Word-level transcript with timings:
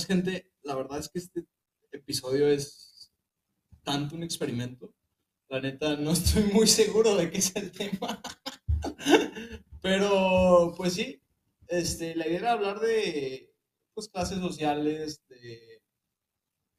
¿Sabes, 0.00 0.06
gente? 0.06 0.52
La 0.62 0.76
verdad 0.76 0.98
es 0.98 1.10
que 1.10 1.18
este 1.18 1.44
episodio 1.92 2.48
es 2.48 3.12
tanto 3.82 4.14
un 4.16 4.22
experimento. 4.22 4.94
La 5.48 5.60
neta, 5.60 5.94
no 5.96 6.12
estoy 6.12 6.44
muy 6.44 6.66
seguro 6.66 7.16
de 7.16 7.30
qué 7.30 7.36
es 7.36 7.54
el 7.54 7.70
tema. 7.70 8.22
Pero, 9.82 10.72
pues 10.74 10.94
sí, 10.94 11.22
este, 11.68 12.14
la 12.14 12.26
idea 12.26 12.38
era 12.38 12.52
hablar 12.52 12.80
de 12.80 13.52
pues, 13.92 14.08
clases 14.08 14.38
sociales, 14.38 15.22
de, 15.28 15.82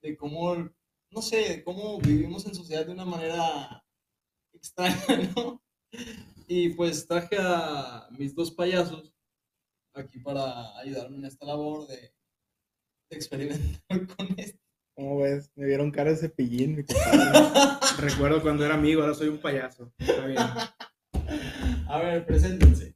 de 0.01 0.17
cómo, 0.17 0.55
no 1.11 1.21
sé, 1.21 1.63
cómo 1.63 1.99
vivimos 1.99 2.47
en 2.47 2.55
sociedad 2.55 2.87
de 2.87 2.93
una 2.93 3.05
manera 3.05 3.85
extraña, 4.51 4.97
¿no? 5.35 5.61
Y 6.47 6.69
pues 6.69 7.05
traje 7.05 7.37
a 7.39 8.07
mis 8.17 8.33
dos 8.33 8.49
payasos 8.49 9.13
aquí 9.93 10.17
para 10.19 10.75
ayudarme 10.79 11.17
en 11.17 11.25
esta 11.25 11.45
labor 11.45 11.85
de 11.87 12.15
experimentar 13.11 13.79
con 14.17 14.27
esto. 14.37 14.59
¿Cómo 14.95 15.19
ves? 15.21 15.49
Me 15.55 15.65
vieron 15.65 15.91
cara 15.91 16.11
de 16.11 16.17
cepillín, 16.17 16.75
mi 16.75 16.83
compadre. 16.83 17.39
Recuerdo 17.99 18.41
cuando 18.41 18.65
era 18.65 18.75
amigo, 18.75 19.01
ahora 19.01 19.13
soy 19.13 19.29
un 19.29 19.39
payaso. 19.39 19.91
Está 19.97 20.25
bien. 20.25 20.37
A 21.87 21.99
ver, 21.99 22.25
preséntense. 22.25 22.85
Pues 22.85 22.95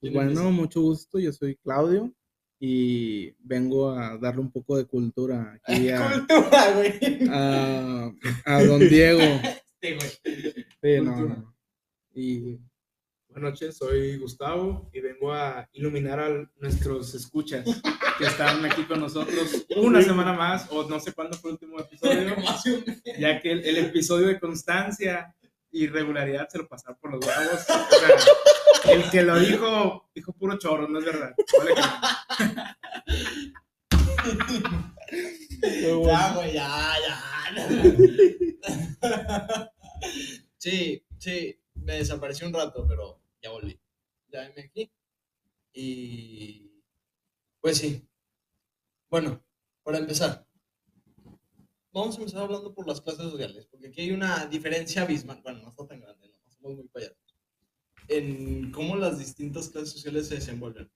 ¿Quién 0.00 0.14
bueno, 0.14 0.30
empieza? 0.30 0.50
mucho 0.50 0.80
gusto, 0.82 1.18
yo 1.18 1.32
soy 1.32 1.56
Claudio 1.56 2.12
y 2.60 3.32
vengo 3.40 3.90
a 3.90 4.16
darle 4.18 4.40
un 4.40 4.50
poco 4.50 4.76
de 4.76 4.86
cultura 4.86 5.58
aquí 5.62 5.88
a, 5.90 6.10
Cultura, 6.26 6.72
güey. 6.74 7.28
a, 7.30 8.12
a 8.46 8.64
don 8.64 8.80
Diego. 8.80 9.20
Este, 9.20 9.96
güey. 9.96 10.10
Sí, 10.82 11.04
no, 11.04 11.20
no. 11.26 11.54
Y 12.14 12.58
Buenas 13.34 13.50
noches, 13.50 13.76
soy 13.78 14.16
Gustavo 14.16 14.88
y 14.92 15.00
vengo 15.00 15.32
a 15.32 15.68
iluminar 15.72 16.20
a 16.20 16.48
nuestros 16.60 17.16
escuchas 17.16 17.64
que 18.16 18.26
están 18.26 18.64
aquí 18.64 18.84
con 18.84 19.00
nosotros 19.00 19.66
una 19.74 20.00
semana 20.02 20.34
más, 20.34 20.68
o 20.70 20.88
no 20.88 21.00
sé 21.00 21.12
cuándo 21.12 21.36
fue 21.36 21.50
el 21.50 21.54
último 21.54 21.80
episodio, 21.80 22.36
ya 23.18 23.42
que 23.42 23.50
el, 23.50 23.64
el 23.64 23.78
episodio 23.78 24.28
de 24.28 24.38
constancia 24.38 25.34
y 25.72 25.88
regularidad 25.88 26.48
se 26.48 26.58
lo 26.58 26.68
pasaron 26.68 26.96
por 27.00 27.10
los 27.10 27.26
huevos. 27.26 27.66
O 27.68 28.84
sea, 28.84 28.94
el 28.94 29.10
que 29.10 29.24
lo 29.24 29.36
dijo, 29.40 30.08
dijo 30.14 30.32
puro 30.32 30.56
chorro, 30.56 30.86
no 30.86 31.00
es 31.00 31.04
verdad. 31.04 31.34
Vale 31.58 31.74
que 31.74 31.80
no. 35.90 36.06
Ya, 36.06 36.34
güey, 36.34 36.52
ya, 36.52 36.94
ya. 39.02 39.72
Sí, 40.56 41.04
sí, 41.18 41.58
me 41.74 41.94
desaparecí 41.94 42.44
un 42.44 42.54
rato, 42.54 42.86
pero 42.86 43.23
ya 43.44 43.50
volví. 43.50 43.78
Ya 44.28 44.40
venme 44.40 44.62
aquí. 44.62 44.90
Y 45.72 46.82
pues 47.60 47.78
sí. 47.78 48.08
Bueno, 49.10 49.44
para 49.82 49.98
empezar, 49.98 50.46
vamos 51.92 52.16
a 52.16 52.20
empezar 52.20 52.42
hablando 52.42 52.74
por 52.74 52.88
las 52.88 53.00
clases 53.00 53.30
sociales, 53.30 53.66
porque 53.70 53.88
aquí 53.88 54.00
hay 54.00 54.12
una 54.12 54.46
diferencia 54.46 55.02
abismal. 55.02 55.40
Bueno, 55.42 55.60
no 55.60 55.68
está 55.68 55.86
tan 55.86 56.00
grande, 56.00 56.28
no 56.28 56.50
somos 56.50 56.76
muy 56.76 56.88
payasos. 56.88 57.18
En 58.08 58.72
cómo 58.72 58.96
las 58.96 59.18
distintas 59.18 59.68
clases 59.68 59.92
sociales 59.92 60.28
se 60.28 60.36
desenvuelven. 60.36 60.90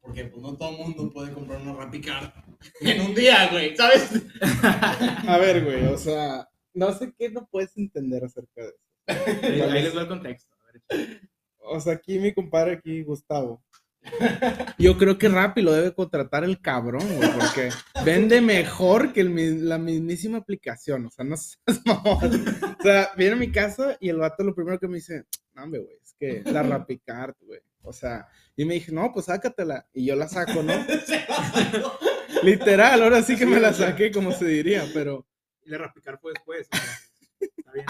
Porque 0.00 0.24
pues 0.24 0.42
no 0.42 0.56
todo 0.56 0.70
el 0.70 0.78
mundo 0.78 1.12
puede 1.12 1.32
comprar 1.32 1.60
una 1.60 1.74
Rapicard 1.74 2.32
en 2.80 3.00
un 3.02 3.14
día, 3.14 3.50
güey, 3.50 3.76
¿sabes? 3.76 4.10
a 5.28 5.38
ver, 5.38 5.64
güey, 5.64 5.84
o 5.86 5.98
sea, 5.98 6.48
no 6.74 6.92
sé 6.92 7.12
qué 7.16 7.30
no 7.30 7.46
puedes 7.46 7.76
entender 7.76 8.24
acerca 8.24 8.62
de 8.62 8.68
eso. 8.68 9.46
Ahí, 9.46 9.60
ahí 9.60 9.82
les 9.82 9.96
va 9.96 10.02
el 10.02 10.08
contexto. 10.08 10.54
A 10.54 10.72
ver, 10.72 11.31
O 11.64 11.80
sea, 11.80 11.94
aquí 11.94 12.18
mi 12.18 12.32
compadre, 12.32 12.74
aquí 12.74 13.02
Gustavo. 13.02 13.62
Yo 14.78 14.98
creo 14.98 15.16
que 15.16 15.28
Rappi 15.28 15.62
lo 15.62 15.72
debe 15.72 15.94
contratar 15.94 16.44
el 16.44 16.60
cabrón, 16.60 17.06
güey, 17.16 17.30
porque 17.32 17.70
vende 18.04 18.40
mejor 18.40 19.12
que 19.12 19.20
el 19.20 19.68
la 19.68 19.78
mismísima 19.78 20.38
aplicación. 20.38 21.06
O 21.06 21.10
sea, 21.10 21.24
no 21.24 21.36
seas 21.36 21.58
mamón. 21.84 22.44
O 22.78 22.82
sea, 22.82 23.10
viene 23.16 23.34
a 23.34 23.38
mi 23.38 23.52
casa 23.52 23.96
y 24.00 24.08
el 24.08 24.18
vato 24.18 24.42
lo 24.42 24.54
primero 24.54 24.78
que 24.78 24.88
me 24.88 24.96
dice, 24.96 25.24
no, 25.54 25.68
güey, 25.68 25.98
es 26.02 26.14
que 26.18 26.42
la 26.50 26.62
Rapicard, 26.62 27.34
güey. 27.40 27.60
O 27.82 27.92
sea, 27.92 28.28
y 28.56 28.64
me 28.64 28.74
dije, 28.74 28.92
no, 28.92 29.12
pues 29.12 29.26
sácatela. 29.26 29.86
Y 29.92 30.06
yo 30.06 30.16
la 30.16 30.28
saco, 30.28 30.62
¿no? 30.62 30.72
Literal, 32.42 33.02
ahora 33.02 33.22
sí 33.22 33.36
que 33.36 33.46
me 33.46 33.60
la 33.60 33.72
saqué, 33.72 34.10
como 34.10 34.32
se 34.32 34.44
diría, 34.44 34.84
pero 34.94 35.26
Y 35.64 35.70
le 35.70 35.78
rapicar 35.78 36.18
fue 36.20 36.32
después. 36.32 36.68
o 36.72 36.76
sea, 36.76 37.48
está 37.56 37.72
bien. 37.72 37.86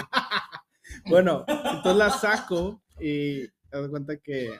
Bueno, 1.05 1.43
entonces 1.47 1.95
la 1.95 2.09
saco 2.11 2.81
y 2.99 3.47
te 3.73 3.81
das 3.81 3.89
cuenta 3.89 4.17
que 4.17 4.59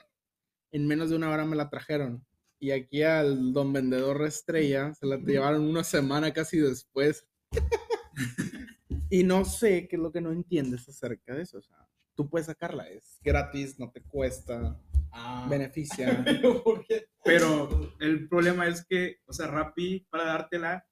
en 0.71 0.87
menos 0.87 1.09
de 1.09 1.15
una 1.15 1.29
hora 1.29 1.45
me 1.45 1.55
la 1.55 1.69
trajeron. 1.69 2.25
Y 2.59 2.71
aquí 2.71 3.03
al 3.03 3.53
don 3.53 3.71
vendedor 3.71 4.25
estrella 4.25 4.93
se 4.93 5.05
la 5.05 5.17
llevaron 5.17 5.67
una 5.67 5.83
semana 5.83 6.33
casi 6.33 6.57
después. 6.57 7.27
y 9.09 9.23
no 9.23 9.45
sé 9.45 9.87
qué 9.87 9.97
es 9.97 10.01
lo 10.01 10.11
que 10.11 10.21
no 10.21 10.31
entiendes 10.31 10.87
acerca 10.89 11.35
de 11.35 11.43
eso. 11.43 11.59
O 11.59 11.61
sea, 11.61 11.87
tú 12.15 12.29
puedes 12.29 12.47
sacarla, 12.47 12.89
es 12.89 13.19
gratis, 13.21 13.77
no 13.79 13.91
te 13.91 14.01
cuesta, 14.01 14.79
Ah, 15.15 15.45
beneficia. 15.47 16.25
pero 17.23 17.93
el 17.99 18.27
problema 18.27 18.67
es 18.67 18.83
que, 18.83 19.17
o 19.27 19.33
sea, 19.33 19.45
Rappi, 19.45 20.07
para 20.09 20.25
dártela, 20.25 20.87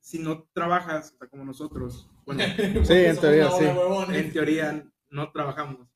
si 0.00 0.18
no 0.18 0.48
trabajas, 0.52 1.12
o 1.14 1.18
sea, 1.18 1.28
como 1.28 1.44
nosotros, 1.44 2.10
bueno, 2.24 2.42
Porque 2.74 3.08
en 3.08 3.20
teoría, 3.20 3.44
de 3.44 3.50
sí. 3.50 4.16
en 4.18 4.32
teoría 4.32 4.90
no 5.10 5.30
trabajamos. 5.30 5.95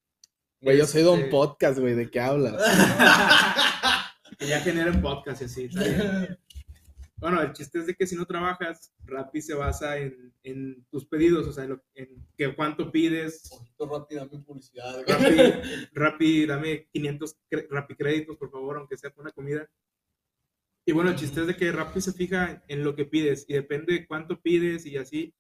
Güey, 0.61 0.79
yo 0.79 0.87
soy 0.87 1.03
don 1.03 1.19
Este, 1.21 1.31
podcast, 1.31 1.79
güey, 1.79 1.95
¿de 1.95 2.11
qué 2.11 2.21
hablas? 2.21 2.61
Que 4.39 4.47
ya 4.47 4.61
generen 4.61 5.03
podcast 5.03 5.43
y 5.43 5.45
así. 5.45 5.69
Bueno, 7.19 7.43
el 7.43 7.53
chiste 7.53 7.79
es 7.81 7.87
de 7.87 7.95
que 7.95 8.07
si 8.07 8.17
no 8.17 8.25
trabajas, 8.25 8.95
Rappi 9.05 9.43
se 9.43 9.53
basa 9.53 9.99
en, 9.99 10.33
en 10.43 10.87
tus 10.91 11.05
pedidos, 11.05 11.47
o 11.47 11.53
sea, 11.53 11.67
lo- 11.67 11.85
en 11.95 12.27
que 12.39 12.55
cuánto 12.55 12.91
pides. 12.91 13.51
Poquito 13.51 13.87
rápido, 13.99 14.25
dame 14.27 14.43
publicidad. 14.43 15.03
Rappi, 15.07 15.37
Rappi, 15.93 16.47
dame 16.47 16.89
500 16.91 17.37
cre- 17.51 17.67
Rappi 17.69 17.95
créditos, 17.97 18.39
por 18.39 18.51
favor, 18.51 18.79
aunque 18.79 18.97
sea 18.97 19.11
por 19.11 19.25
una 19.25 19.33
comida. 19.33 19.69
Y 20.87 20.93
bueno, 20.93 21.11
el 21.11 21.17
chiste 21.17 21.43
es 21.43 21.47
de 21.47 21.57
que 21.57 21.71
Rappi 21.71 22.01
se 22.01 22.15
fija 22.15 22.63
en 22.69 22.83
lo 22.83 22.97
que 22.97 23.05
pides 23.05 23.45
y 23.47 23.53
depende 23.53 23.93
de 23.93 24.07
cuánto 24.07 24.41
pides 24.41 24.87
y 24.87 24.97
así 24.97 25.35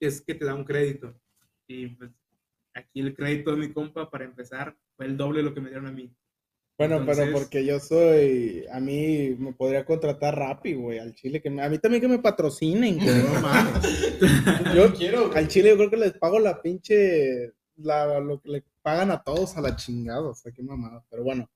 es 0.00 0.20
que 0.22 0.34
te 0.34 0.44
da 0.44 0.54
un 0.56 0.64
crédito. 0.64 1.14
Y 1.68 1.86
pues 1.94 2.10
aquí 2.78 3.00
el 3.00 3.14
crédito 3.14 3.50
de 3.52 3.56
mi 3.58 3.72
compa, 3.72 4.10
para 4.10 4.24
empezar, 4.24 4.76
fue 4.96 5.06
el 5.06 5.16
doble 5.16 5.38
de 5.38 5.44
lo 5.44 5.54
que 5.54 5.60
me 5.60 5.68
dieron 5.70 5.86
a 5.86 5.92
mí. 5.92 6.10
Bueno, 6.78 7.02
pero 7.04 7.32
porque 7.32 7.64
yo 7.66 7.80
soy, 7.80 8.64
a 8.70 8.78
mí 8.78 9.34
me 9.36 9.52
podría 9.52 9.84
contratar 9.84 10.36
Rappi, 10.38 10.74
güey, 10.74 11.00
al 11.00 11.12
Chile, 11.12 11.42
que 11.42 11.50
me- 11.50 11.60
a 11.62 11.68
mí 11.68 11.78
también 11.78 12.00
que 12.00 12.06
me 12.06 12.20
patrocinen, 12.20 12.98
güey, 13.02 13.22
no 13.24 13.40
mames. 13.40 14.16
Yo 14.76 14.94
quiero. 14.94 15.32
al 15.34 15.48
Chile 15.48 15.70
yo 15.70 15.76
creo 15.76 15.90
que 15.90 15.96
les 15.96 16.12
pago 16.12 16.38
la 16.38 16.62
pinche, 16.62 17.52
la, 17.78 18.20
lo 18.20 18.40
que 18.40 18.48
le 18.50 18.64
pagan 18.80 19.10
a 19.10 19.22
todos 19.24 19.56
a 19.56 19.60
la 19.60 19.74
chingada, 19.74 20.22
o 20.22 20.34
sea, 20.36 20.52
qué 20.52 20.62
mamada, 20.62 21.04
pero 21.10 21.24
bueno. 21.24 21.50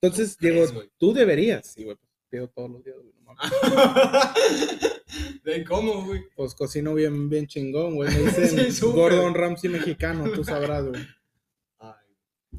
Entonces, 0.00 0.36
¿Crees, 0.38 0.72
Diego, 0.72 0.86
tú 0.98 1.12
deberías, 1.12 1.66
sí, 1.66 1.84
güey, 1.84 1.96
pues 1.96 2.05
pido 2.28 2.48
todos 2.48 2.70
los 2.70 2.84
días, 2.84 2.96
güey, 2.98 3.12
no 3.22 3.34
mames. 3.34 3.52
¿De 5.44 5.64
cómo, 5.64 6.04
güey? 6.04 6.22
Pues 6.34 6.54
cocino 6.54 6.94
bien, 6.94 7.28
bien 7.28 7.46
chingón, 7.46 7.94
güey, 7.94 8.10
me 8.14 8.20
dicen 8.30 8.72
Sí. 8.72 8.80
Gordon 8.86 9.34
Ramsay 9.34 9.70
mexicano, 9.70 10.30
tú 10.32 10.44
sabrás, 10.44 10.84
güey, 10.86 11.02
Ay, 11.78 11.92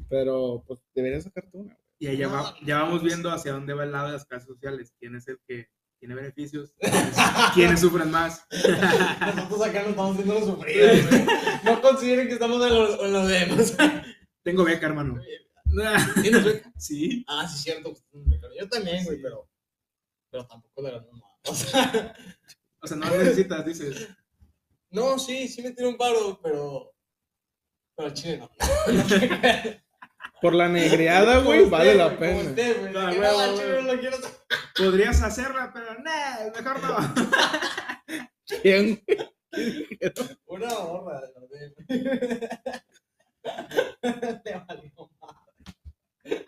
pero 0.08 0.64
pues 0.66 0.80
deberías 0.94 1.24
sacarte 1.24 1.56
una, 1.56 1.74
güey. 1.74 1.86
Y 2.00 2.06
ahí 2.06 2.16
ya, 2.16 2.28
va- 2.28 2.54
ya 2.64 2.80
vamos 2.82 3.02
viendo 3.02 3.30
hacia 3.30 3.52
dónde 3.52 3.74
va 3.74 3.82
el 3.84 3.90
lado 3.92 4.06
de 4.06 4.12
las 4.12 4.24
clases 4.24 4.46
sociales. 4.46 4.94
¿Quién 5.00 5.16
es 5.16 5.26
el 5.26 5.40
que 5.48 5.68
tiene 5.98 6.14
beneficios? 6.14 6.72
¿Quiénes, 6.80 7.16
quiénes 7.54 7.80
sufren 7.80 8.10
más? 8.12 8.46
Nosotros 9.34 9.62
acá 9.62 9.80
nos 9.80 9.90
estamos 9.90 10.12
haciendo 10.12 10.34
los 10.34 10.44
sufridos, 10.44 11.10
güey. 11.10 11.24
No 11.64 11.82
consideren 11.82 12.28
que 12.28 12.34
estamos 12.34 12.64
en 12.64 12.72
los, 12.74 13.02
en 13.02 13.12
los 13.12 13.28
demás. 13.28 13.76
Tengo 14.44 14.62
beca, 14.62 14.86
hermano. 14.86 15.20
¿Tienes 16.22 16.44
beca? 16.44 16.72
Sí. 16.78 17.24
Ah, 17.26 17.48
sí, 17.48 17.58
cierto. 17.64 17.92
Yo 18.60 18.68
también, 18.68 19.04
güey, 19.04 19.16
Sí. 19.16 19.22
pero. 19.24 19.48
Pero 20.30 20.46
tampoco 20.46 20.82
de 20.82 20.92
la 20.92 21.00
misma. 21.00 21.24
O 21.48 21.54
sea, 21.54 22.14
O 22.82 22.86
sea, 22.86 22.96
no 22.96 23.10
necesitas, 23.10 23.64
dices. 23.64 24.08
no, 24.90 25.18
sí, 25.18 25.48
sí 25.48 25.62
me 25.62 25.70
tiene 25.72 25.90
un 25.90 25.96
paro, 25.96 26.38
pero. 26.42 26.92
Pero 27.96 28.08
al 28.08 28.14
chile 28.14 28.38
no. 28.38 28.50
Por 30.42 30.54
la 30.54 30.68
negriada, 30.68 31.38
güey, 31.38 31.68
vale 31.68 31.94
la 31.94 32.16
pena. 32.16 32.50
usted, 32.50 32.80
güey. 32.80 32.92
No, 32.92 33.06
güey, 33.06 33.20
no, 33.20 33.92
no 33.94 34.00
quiero. 34.00 34.18
Podrías 34.76 35.20
hacerla, 35.22 35.72
pero 35.72 35.94
no, 35.94 36.50
mejor 36.54 36.82
no. 36.82 36.96
¿Quién? 38.62 39.02
Una 40.46 40.78
horra 40.78 41.20
de 41.20 41.32
verdad. 41.88 42.82
Te 44.44 44.54
valió 44.54 45.10
madre. 45.20 46.46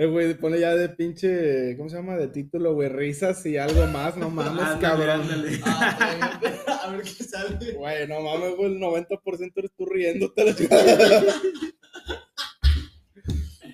Eh, 0.00 0.06
güey, 0.06 0.32
pone 0.34 0.60
ya 0.60 0.76
de 0.76 0.88
pinche, 0.90 1.76
¿cómo 1.76 1.88
se 1.90 1.96
llama? 1.96 2.16
De 2.16 2.28
título, 2.28 2.72
güey, 2.74 2.88
risas 2.88 3.44
y 3.46 3.56
algo 3.56 3.84
más, 3.88 4.16
no 4.16 4.30
mames, 4.30 4.62
Ándale, 4.62 4.80
cabrón. 4.80 5.20
ándale. 5.22 5.60
Ah, 5.64 6.40
a 6.84 6.90
ver 6.92 7.02
qué 7.02 7.24
sale. 7.24 7.72
Güey, 7.72 8.06
no 8.06 8.20
mames, 8.20 8.56
güey, 8.56 8.72
el 8.74 8.78
90% 8.80 9.52
eres 9.56 9.72
tú 9.76 9.86
riéndote. 9.86 10.54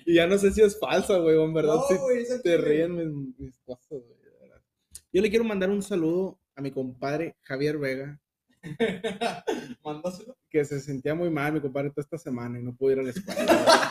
Y 0.05 0.15
ya 0.15 0.27
no 0.27 0.37
sé 0.37 0.51
si 0.51 0.61
es 0.61 0.79
falsa, 0.79 1.17
güey, 1.17 1.41
en 1.41 1.53
verdad. 1.53 1.75
No, 1.89 1.97
güey, 1.99 2.25
te 2.43 2.57
ríen 2.57 2.95
mis, 2.95 3.37
mis 3.39 3.59
cosas, 3.59 3.87
güey. 3.89 4.15
Yo 5.13 5.21
le 5.21 5.29
quiero 5.29 5.45
mandar 5.45 5.69
un 5.69 5.81
saludo 5.81 6.39
a 6.55 6.61
mi 6.61 6.71
compadre 6.71 7.37
Javier 7.43 7.77
Vega, 7.77 8.19
Mándaselo. 9.83 10.35
que 10.49 10.65
se 10.65 10.79
sentía 10.81 11.15
muy 11.15 11.29
mal, 11.29 11.53
mi 11.53 11.61
compadre, 11.61 11.89
toda 11.91 12.01
esta 12.03 12.17
semana 12.17 12.59
y 12.59 12.63
no 12.63 12.75
pudo 12.75 12.91
ir 12.93 12.99
a 12.99 13.03
la 13.03 13.09
escuela. 13.11 13.89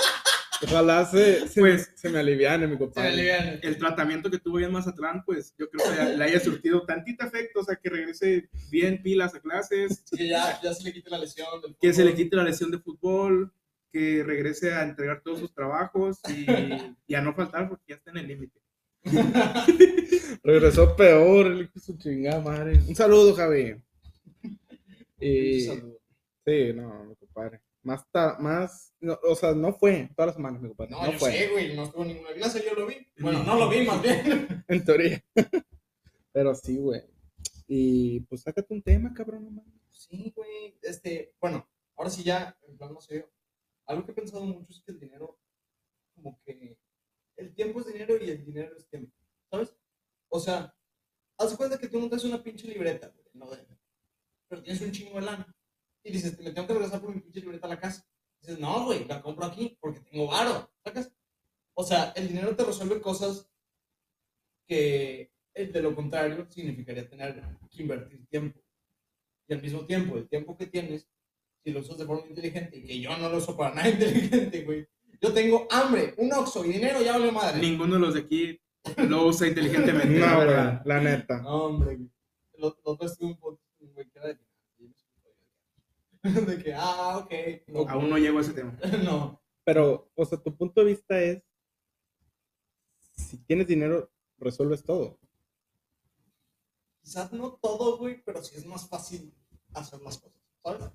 Ojalá 0.64 1.05
se, 1.06 1.49
se, 1.49 1.61
Pues- 1.61 1.90
me, 1.90 1.96
se 1.96 2.08
me 2.11 2.19
aliviane, 2.19 2.66
mi 2.66 2.75
Se 2.75 2.78
compadre. 2.78 3.08
alivian. 3.12 3.58
El 3.62 3.76
tratamiento 3.78 4.31
que 4.31 4.38
tuvo 4.38 4.61
en 4.61 4.72
Mazatlán, 4.72 5.25
pues 5.25 5.55
yo 5.58 5.69
creo 5.70 5.84
que 6.11 6.16
le 6.16 6.25
haya 6.25 6.40
surtido 6.40 6.84
tantito 6.87 7.25
efecto, 7.26 7.61
o 7.61 7.64
sea, 7.64 7.76
que 7.76 7.90
regrese 7.90 8.49
bien 8.70 9.02
pilas 9.02 9.34
a 9.34 9.40
clases, 9.40 10.05
Que 10.16 10.28
ya, 10.28 10.61
ya 10.62 10.72
se 10.75 10.84
le 10.84 10.93
quite 10.93 11.11
la 11.11 11.19
lesión. 11.19 11.46
del 11.62 11.76
que 11.81 11.93
se 11.93 12.05
le 12.05 12.14
quite 12.14 12.37
la 12.37 12.44
lesión 12.44 12.70
de 12.70 12.78
fútbol, 12.78 13.52
que 13.93 14.22
regrese 14.25 14.72
a 14.72 14.82
entregar 14.82 15.22
todos 15.22 15.38
sus 15.38 15.55
trabajos 15.55 16.19
y, 16.28 16.46
y 17.06 17.14
a 17.14 17.20
no 17.20 17.34
faltar 17.34 17.69
porque 17.69 17.84
ya 17.88 17.94
está 17.96 18.11
en 18.11 18.16
el 18.19 18.26
límite. 18.28 18.61
Regresó 20.43 20.96
peor, 20.96 21.46
el 21.46 21.62
hijo 21.62 21.72
de 21.75 21.81
su 21.81 21.96
chingada 21.99 22.40
madre. 22.40 22.78
Un 22.88 22.94
saludo, 22.94 23.34
Javi. 23.34 23.76
Y, 25.20 25.61
Saludo. 25.62 25.99
sí, 26.44 26.72
no, 26.75 27.05
mi 27.05 27.14
compadre. 27.16 27.61
Más, 27.85 28.11
ta- 28.11 28.39
más, 28.41 28.95
no, 29.01 29.19
o 29.23 29.35
sea, 29.37 29.53
no 29.55 29.73
fue 29.75 30.09
todas 30.17 30.29
las 30.29 30.37
semanas, 30.37 30.61
mi 30.63 30.69
compadre. 30.69 30.91
No, 30.93 31.03
No, 31.05 31.13
yo 31.13 31.19
fue, 31.19 31.31
sé, 31.33 31.49
güey, 31.49 31.77
no 31.77 31.85
estuvo 31.85 32.05
ninguna 32.05 32.33
clase, 32.33 32.65
yo 32.65 32.75
lo 32.75 32.87
vi. 32.87 33.07
Bueno, 33.19 33.43
no 33.45 33.57
lo 33.57 33.69
vi, 33.69 33.87
más 33.87 34.03
bien. 34.03 34.65
en 34.69 34.85
teoría. 34.85 35.23
Pero 36.33 36.55
sí, 36.55 36.79
güey. 36.79 37.03
Y 37.69 38.21
pues 38.21 38.43
sácate 38.43 38.73
un 38.75 38.83
tema, 38.83 39.13
cabrón. 39.15 39.45
no 39.45 39.51
mames. 39.51 39.75
Sí, 39.91 40.33
güey, 40.35 40.77
este, 40.83 41.35
bueno, 41.41 41.69
ahora 41.97 42.11
sí 42.11 42.23
ya, 42.23 42.59
en 42.69 42.77
plan 42.77 42.93
no 42.93 43.01
sé, 43.01 43.29
algo 43.87 44.05
que 44.05 44.13
he 44.13 44.15
pensado 44.15 44.45
mucho 44.45 44.73
es 44.73 44.83
que 44.85 44.93
el 44.93 45.01
dinero, 45.01 45.39
como 46.15 46.41
que 46.45 46.77
el 47.37 47.55
tiempo 47.55 47.81
es 47.81 47.87
dinero 47.87 48.17
y 48.21 48.31
el 48.31 48.45
dinero 48.45 48.77
es 48.77 48.87
tiempo, 48.89 49.13
¿sabes? 49.51 49.75
O 50.29 50.41
sea, 50.41 50.75
haz 51.39 51.57
cuenta 51.57 51.79
que 51.79 51.89
tú 51.89 52.01
no 52.01 52.09
traes 52.09 52.25
una 52.25 52.43
pinche 52.43 52.67
libreta, 52.67 53.09
güey, 53.09 53.27
no 53.35 53.49
pero 54.49 54.63
tienes 54.63 54.83
un 54.83 54.93
chingo 54.93 55.15
de 55.21 55.27
lana. 55.27 55.54
Y 56.05 56.12
dices, 56.12 56.39
me 56.39 56.51
tengo 56.51 56.69
que 56.69 56.75
regresar 56.75 57.01
por 57.01 57.15
mi 57.15 57.21
pinche 57.21 57.41
libreta 57.41 57.67
a 57.67 57.71
la 57.71 57.81
casa. 57.81 58.06
Dices, 58.41 58.59
no, 58.59 58.85
güey, 58.85 59.06
la 59.06 59.23
compro 59.23 59.47
aquí 59.47 59.77
porque 59.81 60.01
tengo 60.01 60.27
varo, 60.27 60.71
¿sacas? 60.85 61.11
O 61.73 61.83
sea, 61.83 62.12
el 62.15 62.29
dinero 62.29 62.55
te 62.55 62.62
resuelve 62.62 63.01
cosas 63.01 63.51
que 64.67 65.33
eh, 65.55 65.67
de 65.67 65.83
lo 65.83 65.95
contrario 65.95 66.47
significaría 66.51 67.09
tener 67.09 67.43
que 67.71 67.83
invertir 67.83 68.27
tiempo. 68.27 68.61
Y 69.49 69.55
al 69.55 69.62
mismo 69.62 69.87
tiempo, 69.87 70.17
el 70.17 70.29
tiempo 70.29 70.56
que 70.56 70.67
tienes, 70.67 71.09
si 71.62 71.73
lo 71.73 71.81
usas 71.81 71.99
de 71.99 72.07
forma 72.07 72.29
inteligente, 72.29 72.77
y 72.77 72.85
que 72.85 73.00
yo 73.00 73.17
no 73.17 73.31
lo 73.31 73.39
uso 73.39 73.57
para 73.57 73.75
nada 73.75 73.89
inteligente, 73.91 74.62
güey. 74.62 74.87
Yo 75.21 75.33
tengo 75.33 75.67
hambre, 75.71 76.15
un 76.19 76.33
oxo 76.35 76.65
y 76.67 76.73
dinero, 76.73 77.00
ya 77.03 77.12
vale 77.12 77.33
madre. 77.33 77.61
Ninguno 77.61 77.95
de 77.95 78.00
los 78.00 78.15
de 78.15 78.21
aquí 78.21 78.61
lo 79.09 79.27
usa 79.27 79.49
inteligentemente, 79.49 80.19
la 80.19 80.27
No, 80.29 80.37
güey, 80.37 80.79
la 80.85 81.00
neta. 81.00 81.41
No, 81.41 81.65
hombre, 81.65 81.97
güey. 81.97 82.11
Lo, 82.59 82.77
lo 82.85 82.99
un 83.21 83.37
poco, 83.37 83.61
güey, 83.81 84.07
que 84.11 84.19
era 84.19 84.29
de 84.29 84.39
de 86.47 86.62
que, 86.62 86.75
ah, 86.75 87.19
ok. 87.19 87.32
No, 87.69 87.88
Aún 87.88 88.11
no 88.11 88.19
llego 88.19 88.38
a 88.38 88.41
ese 88.41 88.55
tema. 88.55 88.76
no. 89.05 89.41
Pero, 89.65 90.11
o 90.15 90.25
sea, 90.25 90.38
tu 90.43 90.55
punto 90.56 90.81
de 90.81 90.87
vista 90.93 91.21
es, 91.21 91.43
si 93.17 93.38
tienes 93.38 93.67
dinero, 93.67 94.11
resuelves 94.38 94.82
todo. 94.82 95.19
Quizás 97.03 97.32
no 97.32 97.53
todo, 97.62 97.99
güey, 97.99 98.23
pero 98.25 98.43
sí 98.43 98.56
es 98.56 98.67
más 98.67 98.88
fácil 98.88 99.32
hacer 99.75 100.00
las 100.00 100.19
cosas, 100.19 100.41
¿sabes? 100.62 100.91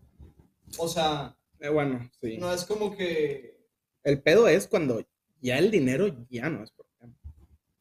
O 0.77 0.87
sea, 0.87 1.37
Eh, 1.59 1.69
bueno, 1.69 2.09
sí. 2.21 2.37
no 2.37 2.51
es 2.53 2.65
como 2.65 2.95
que, 2.95 3.59
El 4.03 4.21
pedo 4.21 4.47
es 4.47 4.67
cuando 4.67 5.05
ya 5.41 5.57
el 5.57 5.69
dinero 5.71 6.07
ya 6.29 6.49
no 6.49 6.63
es 6.63 6.71
problema. 6.71 7.15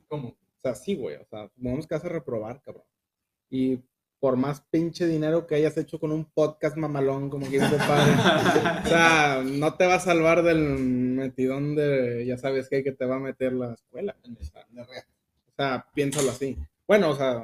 como, 0.09 0.29
O 0.29 0.61
sea, 0.63 0.75
sí, 0.75 0.95
güey. 0.97 1.17
O 1.17 1.25
sea, 1.27 1.49
supongamos 1.49 1.87
que 1.87 1.95
vas 1.95 2.05
a 2.05 2.09
reprobar, 2.09 2.63
cabrón. 2.63 2.85
Y 3.51 3.79
por 4.21 4.37
más 4.37 4.61
pinche 4.71 5.07
dinero 5.07 5.47
que 5.47 5.55
hayas 5.55 5.77
hecho 5.77 6.01
con 6.01 6.11
un 6.13 6.25
podcast 6.25 6.77
mamalón, 6.77 7.31
como 7.31 7.49
que 7.49 7.61
dice 7.61 7.77
padre. 7.79 8.13
o 8.85 8.89
sea, 8.89 9.43
no 9.45 9.75
te 9.75 9.87
va 9.87 9.95
a 9.95 10.01
salvar 10.01 10.43
del 10.43 10.59
metidón 10.61 11.77
de, 11.77 12.25
ya 12.27 12.37
sabes 12.37 12.69
que 12.69 12.83
que 12.83 12.93
te 12.93 13.05
va 13.07 13.17
a 13.17 13.21
meter 13.21 13.53
la 13.53 13.75
escuela. 13.75 14.17
O 14.25 15.55
sea, 15.57 15.87
piénsalo 15.95 16.31
así. 16.31 16.59
Bueno, 16.87 17.11
o 17.11 17.17
sea, 17.17 17.43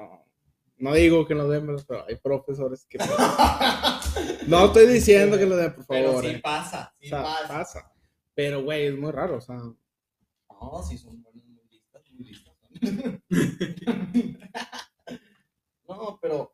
no 0.78 0.94
digo 0.94 1.26
que 1.26 1.34
lo 1.34 1.48
den, 1.48 1.66
pero 1.86 2.04
hay 2.06 2.16
profesores 2.16 2.86
que... 2.88 2.98
No 4.46 4.66
estoy 4.66 4.86
diciendo 4.86 5.38
que 5.38 5.46
lo 5.46 5.56
den, 5.56 5.74
por 5.74 5.86
Pero 5.86 6.08
favor. 6.08 6.24
sí 6.24 6.30
eh. 6.30 6.40
pasa, 6.42 6.94
sí 7.00 7.06
O 7.06 7.10
sea, 7.10 7.22
pasa. 7.22 7.48
pasa. 7.48 7.92
Pero, 8.34 8.62
güey, 8.62 8.86
es 8.86 8.98
muy 8.98 9.10
raro, 9.10 9.38
o 9.38 9.40
sea... 9.40 9.56
No, 9.56 10.82
sí 10.82 10.98
son 10.98 11.22
buenos, 11.22 11.44
muy 11.44 11.62
listas, 11.70 12.02
muy 12.10 12.24
listas. 12.24 12.54
no, 15.88 16.18
pero. 16.20 16.53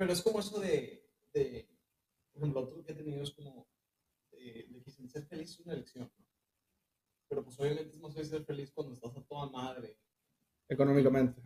Pero 0.00 0.14
es 0.14 0.22
como 0.22 0.40
eso 0.40 0.58
de. 0.60 1.04
de 1.34 1.68
por 2.32 2.40
ejemplo, 2.42 2.62
otro 2.62 2.82
que 2.82 2.92
he 2.92 2.94
tenido 2.94 3.22
es 3.22 3.32
como. 3.32 3.68
eh, 4.32 4.64
de 4.70 4.82
que 4.82 4.90
ser 4.90 5.26
feliz 5.26 5.50
es 5.50 5.60
una 5.60 5.74
elección. 5.74 6.10
¿no? 6.16 6.24
Pero 7.28 7.44
pues 7.44 7.60
obviamente 7.60 7.90
es 7.90 8.00
más 8.00 8.14
fácil 8.14 8.30
ser 8.30 8.44
feliz 8.46 8.72
cuando 8.72 8.94
estás 8.94 9.14
a 9.14 9.22
toda 9.24 9.50
madre. 9.50 9.98
Económicamente. 10.70 11.42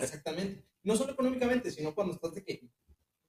Exactamente. 0.00 0.64
No 0.84 0.94
solo 0.94 1.14
económicamente, 1.14 1.72
sino 1.72 1.92
cuando 1.96 2.14
estás 2.14 2.32
de 2.34 2.44
que 2.44 2.70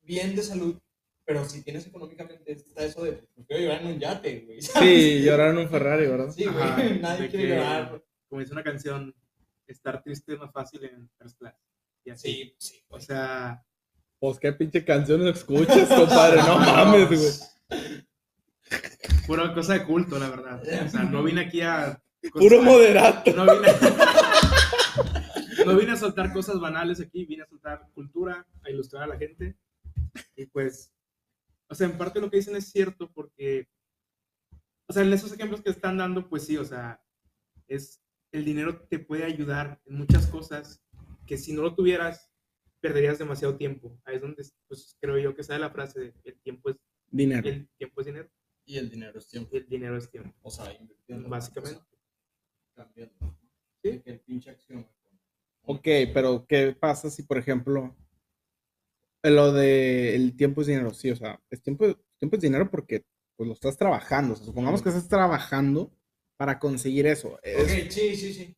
bien 0.02 0.36
de 0.36 0.44
salud. 0.44 0.80
Pero 1.26 1.44
si 1.50 1.64
tienes 1.64 1.88
económicamente, 1.88 2.52
está 2.52 2.86
eso 2.86 3.04
de. 3.04 3.14
Pues 3.34 3.48
quiero 3.48 3.64
llorar 3.64 3.82
en 3.82 3.88
un 3.88 4.00
yate, 4.00 4.42
güey. 4.42 4.62
¿sabes? 4.62 4.90
Sí, 4.90 5.24
llorar 5.24 5.50
en 5.56 5.58
un 5.58 5.70
Ferrari, 5.70 6.06
¿verdad? 6.06 6.30
Sí, 6.32 6.44
güey. 6.46 6.56
Ajá, 6.56 6.84
Nadie 6.84 7.24
de 7.24 7.30
quiere 7.30 7.48
que- 7.48 7.56
llorar. 7.56 8.06
Como 8.28 8.42
dice 8.42 8.54
una 8.54 8.64
canción, 8.64 9.16
estar 9.66 10.04
triste 10.04 10.34
es 10.34 10.40
más 10.40 10.52
fácil 10.54 10.84
en 10.84 11.10
first 11.18 11.40
class. 11.40 11.56
Y 12.04 12.12
así. 12.12 12.32
Sí, 12.32 12.56
sí, 12.60 12.84
O 12.90 13.00
sea, 13.00 13.66
Pues 14.20 14.38
qué 14.40 14.52
pinche 14.52 14.84
canción 14.84 15.26
escuchas, 15.28 15.88
compadre. 15.88 16.42
No 16.42 16.60
mames, 16.60 17.08
güey. 17.08 17.32
pura 19.26 19.54
cosa 19.54 19.74
de 19.74 19.86
culto, 19.86 20.20
la 20.20 20.30
verdad. 20.30 20.62
O 20.62 20.90
sea, 20.90 21.04
no 21.04 21.24
vine 21.24 21.42
aquí 21.42 21.62
a. 21.62 22.02
Puro 22.34 22.62
moderato. 22.62 23.32
No 23.32 23.46
vine, 23.46 23.68
no 25.66 25.78
vine 25.78 25.92
a 25.94 25.96
soltar 25.96 26.34
cosas 26.34 26.60
banales 26.60 27.00
aquí, 27.00 27.26
vine 27.26 27.44
a 27.44 27.48
soltar 27.48 27.88
cultura, 27.94 28.46
a 28.64 28.70
ilustrar 28.70 29.04
a 29.04 29.08
la 29.08 29.18
gente. 29.18 29.56
Y 30.36 30.46
pues, 30.48 30.92
o 31.70 31.76
sea, 31.76 31.88
en 31.88 31.98
parte 31.98 32.20
lo 32.20 32.30
que 32.30 32.38
dicen 32.38 32.58
es 32.58 32.70
cierto 32.70 33.10
porque, 33.14 33.70
o 34.88 34.94
sea, 34.94 35.04
en 35.04 35.14
esos 35.14 35.32
ejemplos 35.32 35.62
que 35.62 35.70
están 35.70 35.98
dando, 35.98 36.28
pues 36.28 36.46
sí, 36.46 36.58
o 36.58 36.66
sea, 36.66 37.02
es 37.68 38.02
el 38.32 38.44
dinero 38.44 38.82
te 38.82 39.00
puede 39.00 39.24
ayudar 39.24 39.82
en 39.86 39.96
muchas 39.96 40.28
cosas 40.28 40.82
que 41.26 41.38
si 41.38 41.54
no 41.54 41.62
lo 41.62 41.76
tuvieras, 41.76 42.29
perderías 42.82 43.20
demasiado 43.20 43.56
tiempo. 43.58 44.00
Ahí 44.06 44.16
es 44.16 44.22
donde, 44.22 44.44
pues, 44.68 44.96
creo 45.00 45.18
yo 45.18 45.36
que 45.36 45.44
sale 45.44 45.60
la 45.60 45.70
frase 45.72 46.00
de 46.00 46.14
el 46.24 46.40
tiempo 46.42 46.70
es, 46.70 46.78
Dinero. 47.12 47.48
el 47.48 47.68
tiempo 47.78 48.02
es 48.02 48.06
dinero 48.08 48.30
Y 48.66 48.78
el 48.78 48.90
dinero 48.90 49.18
es 49.20 49.28
tiempo. 49.28 49.50
y 49.54 49.58
el 49.58 49.68
dinero 49.68 49.98
es 49.98 50.10
tiempo, 50.10 50.34
O 50.42 50.52
sea, 50.52 50.72
invirtiendo. 50.74 51.28
básicamente. 51.30 51.82
Cambiando. 52.76 53.38
Sí. 53.84 54.02
El 54.06 54.20
pinche 54.22 54.50
acción. 54.52 54.88
Ok, 55.64 55.88
pero 56.14 56.46
¿qué 56.48 56.76
pasa 56.80 57.10
si, 57.10 57.24
por 57.24 57.38
ejemplo, 57.38 57.96
lo 59.24 59.52
de 59.54 60.16
el 60.16 60.36
tiempo 60.36 60.62
es 60.62 60.68
dinero? 60.68 60.94
Sí, 60.94 61.12
o 61.12 61.16
sea, 61.16 61.42
es 61.50 61.62
tiempo, 61.62 61.86
tiempo 62.18 62.36
es 62.36 62.42
dinero 62.42 62.70
porque 62.70 63.04
pues 63.36 63.48
lo 63.48 63.54
estás 63.54 63.78
trabajando. 63.78 64.34
O 64.34 64.36
sea, 64.36 64.46
supongamos 64.46 64.82
que 64.82 64.90
estás 64.90 65.08
trabajando 65.08 65.92
para 66.38 66.60
conseguir 66.60 67.06
eso. 67.08 67.40
Es- 67.44 67.62
Ok, 67.64 67.90
sí, 67.92 68.16
sí, 68.16 68.34
sí. 68.34 68.56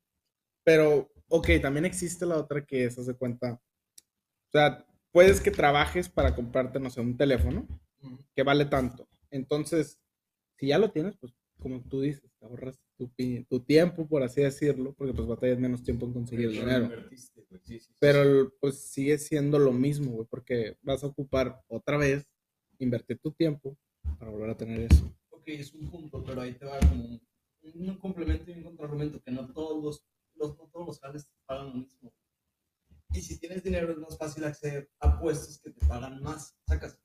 Pero, 0.64 1.12
ok, 1.28 1.48
también 1.62 1.86
existe 1.86 2.26
la 2.26 2.38
otra 2.38 2.66
que 2.66 2.86
es, 2.86 2.98
haz 2.98 3.08
de 3.08 3.16
cuenta. 3.16 3.60
O 4.54 4.58
sea, 4.58 4.86
puedes 5.12 5.40
que 5.40 5.50
trabajes 5.52 6.10
para 6.10 6.36
comprarte, 6.36 6.80
no 6.80 6.90
sé, 6.90 7.00
un 7.02 7.16
teléfono 7.18 7.66
que 8.36 8.44
vale 8.44 8.66
tanto. 8.66 9.08
Entonces, 9.30 10.00
si 10.58 10.68
ya 10.68 10.78
lo 10.78 10.92
tienes, 10.92 11.16
pues 11.18 11.34
como 11.60 11.82
tú 11.84 12.02
dices, 12.02 12.30
te 12.40 12.46
ahorras 12.46 12.80
tu, 12.98 13.10
pi- 13.14 13.46
tu 13.46 13.60
tiempo, 13.62 14.08
por 14.08 14.24
así 14.24 14.42
decirlo, 14.42 14.94
porque 14.94 15.14
pues 15.14 15.28
batallas 15.28 15.60
menos 15.60 15.84
tiempo 15.84 16.06
en 16.06 16.14
conseguir 16.14 16.48
el 16.48 16.54
dinero. 16.54 16.90
sí, 17.64 17.80
sí. 17.80 17.94
Pero 18.00 18.52
pues 18.60 18.82
sigue 18.92 19.18
siendo 19.20 19.58
lo 19.60 19.72
mismo, 19.72 20.12
güey, 20.12 20.28
porque 20.30 20.76
vas 20.82 21.04
a 21.04 21.08
ocupar 21.08 21.62
otra 21.68 21.98
vez, 21.98 22.28
invertir 22.80 23.20
tu 23.20 23.32
tiempo 23.32 23.78
para 24.18 24.32
volver 24.32 24.50
a 24.50 24.58
tener 24.58 24.92
eso. 24.92 25.14
Ok, 25.30 25.44
es 25.48 25.72
un 25.74 25.90
punto, 25.90 26.24
pero 26.26 26.42
ahí 26.42 26.54
te 26.56 26.66
va 26.66 26.80
como 26.80 27.06
un, 27.06 27.22
un 27.90 27.98
complemento 28.00 28.50
y 28.52 28.56
un 28.56 28.64
contraargumento 28.64 29.22
que 29.22 29.32
no 29.32 29.48
todos 29.54 29.84
los, 29.84 30.04
los, 30.36 30.58
no 30.58 30.68
todos 30.74 30.88
los 30.88 31.00
jales 31.00 31.26
te 31.28 31.34
pagan 31.46 31.68
lo 31.68 31.74
mismo. 31.76 32.12
Y 33.14 33.22
si 33.22 33.40
tienes 33.40 33.64
dinero 33.64 33.92
es 33.92 33.98
más 33.98 34.18
fácil 34.18 34.44
acceder 34.46 34.90
a 35.00 35.20
puestos 35.20 35.60
que 35.60 35.72
te 35.72 35.86
pagan 35.86 36.22
más. 36.22 36.56
Sacas. 36.66 36.98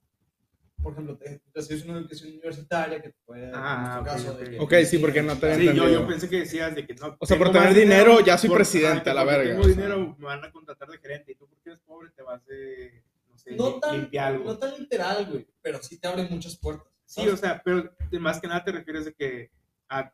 Por 0.83 0.93
ejemplo, 0.93 1.17
te 1.17 1.41
recibes 1.53 1.85
una 1.85 1.99
educación 1.99 2.31
universitaria 2.31 3.01
que 3.03 3.09
te 3.09 3.17
puede. 3.25 3.51
Ah, 3.53 3.97
en 3.99 4.05
tu 4.05 4.11
ok, 4.11 4.17
caso, 4.17 4.33
ok. 4.33 4.39
de 4.39 4.51
que 4.51 4.59
Ok, 4.61 4.75
sí, 4.89 4.99
porque 4.99 5.23
no 5.23 5.37
te 5.37 5.55
Sí, 5.57 5.65
yo, 5.75 5.89
yo 5.89 6.07
pensé 6.07 6.29
que 6.29 6.41
decías 6.41 6.75
de 6.77 6.87
que 6.87 6.95
no. 6.95 7.17
O 7.19 7.27
sea, 7.27 7.37
por 7.39 7.51
tener 7.51 7.75
dinero, 7.75 8.21
ya 8.21 8.39
soy 8.39 8.49
por- 8.51 8.59
presidente, 8.59 9.11
a 9.11 9.15
la 9.15 9.25
verga, 9.25 9.51
Tengo 9.51 9.61
o 9.63 9.65
sea. 9.65 9.73
dinero, 9.75 10.15
me 10.19 10.27
van 10.27 10.45
a 10.45 10.53
contratar 10.53 10.89
de 10.89 10.99
gerente. 10.99 11.33
Y 11.33 11.35
tú, 11.35 11.49
porque 11.49 11.71
eres 11.71 11.81
pobre, 11.81 12.11
te 12.11 12.23
vas 12.23 12.45
de. 12.47 13.03
No 13.29 13.37
sé, 13.39 13.57
No 13.57 13.69
li- 13.75 13.81
tan, 13.81 13.93
limpiar 14.01 14.27
algo. 14.35 14.45
no 14.45 14.59
tan 14.59 14.79
literal, 14.79 15.27
güey, 15.29 15.47
pero 15.61 15.83
sí 15.83 15.99
te 15.99 16.07
abre 16.07 16.29
muchas 16.31 16.57
puertas. 16.57 16.87
Sí, 17.05 17.27
o 17.29 17.37
sea, 17.37 17.61
pero 17.65 17.93
más 18.21 18.41
que 18.41 18.47
nada 18.47 18.63
te 18.65 18.73
refieres 18.73 19.07
de 19.07 19.15
que 19.15 19.51
a 19.89 20.13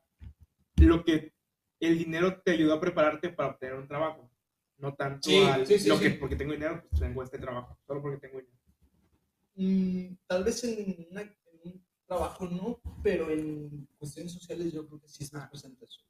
lo 0.77 1.05
que 1.05 1.33
el 1.81 1.99
dinero 1.99 2.41
te 2.41 2.53
ayudó 2.53 2.75
a 2.75 2.81
prepararte 2.81 3.29
para 3.29 3.51
obtener 3.51 3.75
un 3.75 3.89
trabajo. 3.89 4.31
No 4.83 4.95
tanto 4.95 5.31
Sí, 5.31 5.39
al 5.43 5.67
sí, 5.67 5.79
sí, 5.79 5.89
lo 5.89 5.97
sí. 5.97 6.03
que 6.03 6.11
porque 6.11 6.37
tengo 6.37 6.53
dinero, 6.53 6.85
pues 6.91 7.01
tengo 7.01 7.23
este 7.23 7.39
trabajo. 7.39 7.79
Solo 7.87 8.03
porque 8.03 8.19
tengo 8.19 8.39
dinero. 8.41 8.59
Mm, 9.55 10.17
tal 10.27 10.45
vez 10.45 10.65
en, 10.65 11.07
una- 11.11 11.23
en 11.23 11.61
un 11.65 11.87
trabajo 12.07 12.47
no, 12.47 12.81
pero 13.03 13.31
en 13.31 13.87
cuestiones 13.99 14.33
sociales 14.33 14.73
yo 14.73 14.87
creo 14.87 15.01
que 15.01 15.09
sí 15.09 15.25
es 15.25 15.33
más 15.33 15.49
presente 15.49 15.85
eso. 15.85 16.01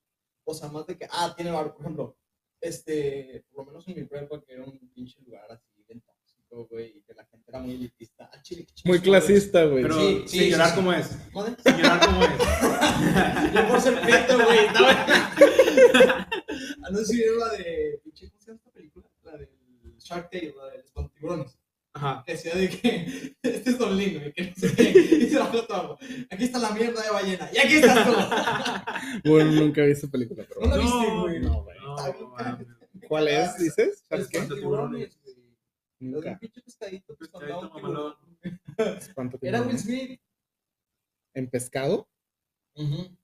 O 0.45 0.55
sea, 0.55 0.69
más 0.71 0.87
de 0.87 0.97
que, 0.97 1.07
ah, 1.11 1.33
tiene 1.37 1.51
bar, 1.53 1.73
por 1.73 1.83
ejemplo, 1.83 2.17
este, 2.61 3.45
por 3.53 3.65
lo 3.67 3.73
menos 3.73 3.87
en 3.89 3.97
mi 3.97 4.05
prepa, 4.05 4.41
que 4.43 4.55
era 4.55 4.65
un 4.65 4.79
pinche 4.95 5.21
lugar 5.23 5.51
así 5.53 5.85
bien 5.87 6.01
tóxico, 6.01 6.67
güey, 6.71 6.97
y 6.99 7.03
que 7.03 7.13
la 7.15 7.25
gente 7.27 7.45
era 7.51 7.61
muy 7.61 7.75
elitista. 7.75 8.31
Ah, 8.33 8.41
chile, 8.43 8.67
qué 8.75 8.89
Muy 8.89 9.01
clasista, 9.01 9.65
güey. 9.67 9.83
Pero 9.83 10.01
Sí, 10.01 10.25
sí, 10.27 10.39
señorar 10.39 10.67
sí, 10.69 10.73
sí. 10.73 10.77
cómo 10.77 10.93
es. 10.93 11.33
¿Mande? 11.35 11.63
Señorar 11.63 12.07
cómo 12.07 12.23
es. 12.25 12.31
Yo 13.55 13.69
por 13.69 13.81
ser 13.81 14.01
prieto, 14.01 14.35
güey, 14.45 14.59
estaba... 14.67 15.07
Ah, 16.85 16.91
no 16.91 16.99
sé 16.99 17.05
si 17.07 17.17
vieron 17.17 17.39
la 17.39 17.49
de, 17.53 18.01
pinche, 18.03 18.29
¿cómo 18.29 18.41
se 18.41 18.47
llama 18.49 18.57
esta 18.59 18.71
película? 18.73 19.07
La 19.23 19.37
del 19.39 19.49
Shark 20.15 20.31
Tale, 20.31 20.55
la 20.57 20.67
de 20.71 20.79
los 20.79 20.91
pantiburones. 20.93 21.59
Ajá. 21.95 22.23
que 22.27 22.33
decía 22.33 22.55
de 22.55 22.69
que 22.71 23.37
este 23.43 23.71
es 23.71 23.79
Don 23.79 23.95
Lino 23.97 24.27
y 24.27 24.33
que 24.33 24.45
no 24.49 24.55
sé 24.57 24.75
qué, 24.75 24.91
y 25.25 25.29
se 25.29 25.39
bajó 25.39 25.67
todo. 25.67 25.99
Aquí 26.31 26.45
está 26.45 26.59
la 26.59 26.71
mierda 26.71 27.03
de 27.03 27.11
ballena, 27.11 27.51
y 27.53 27.59
aquí 27.59 27.75
estás 27.75 28.07
tú. 29.23 29.29
Bueno, 29.29 29.53
nunca 29.53 29.83
vi 29.83 29.93
esa 29.93 30.09
película, 30.09 30.45
pero 30.49 30.61
¿No 30.63 30.67
la 30.69 30.79
viste, 30.79 31.11
güey? 31.21 31.41
No, 31.41 31.63
güey. 31.65 31.77
¿Cuál 33.09 33.29
es, 33.29 33.59
dices? 33.59 34.05
¿Sabes 34.09 34.29
qué? 34.29 34.41
Tiburones, 34.41 35.19
de 35.23 35.33
un 36.01 36.11
Nunca. 36.13 36.39
pinche 36.39 36.63
pescadito 36.63 37.17
Era 37.41 37.59
Will 37.61 37.71
tiburones. 39.31 39.81
Smith. 39.83 40.21
¿En 41.35 41.49
pescado? 41.51 42.09
Ujú. 42.75 43.17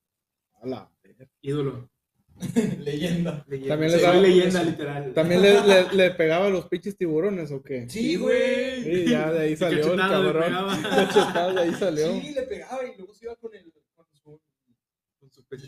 A 0.61 0.67
la 0.67 0.91
verga. 1.03 1.27
Ídolo. 1.41 1.91
Leyenda. 2.79 3.45
Leyenda. 3.49 3.69
También 3.75 3.91
Sí, 3.91 3.97
les 3.97 4.03
daba- 4.03 4.15
soy 4.15 4.23
leyenda, 4.31 4.63
literal. 4.63 5.13
¿También 5.15 5.43
le, 5.43 5.61
le, 5.63 5.93
le 5.95 6.11
pegaba 6.13 6.47
a 6.47 6.51
los 6.51 6.67
pinches 6.67 6.97
tiburones 6.97 7.51
o 7.51 7.63
qué? 7.63 7.89
Sí, 7.89 8.17
güey. 8.17 8.83
Sí, 8.85 9.11
ya 9.11 9.31
de 9.33 9.41
ahí 9.41 9.57
salió 9.57 9.93
el 9.93 9.99
cabrón. 9.99 10.53
Cachetado, 10.83 11.55
de 11.55 11.61
ahí 11.63 11.75
salió. 11.75 12.13
Sí, 12.21 12.33
le 12.35 12.43
pegaba 12.43 12.85
y 12.85 12.97
luego 12.97 13.15
se 13.15 13.25
iba 13.27 13.37
con 13.37 13.55
el. 13.55 13.73
Con 13.97 14.07
su, 15.31 15.45
Con 15.47 15.61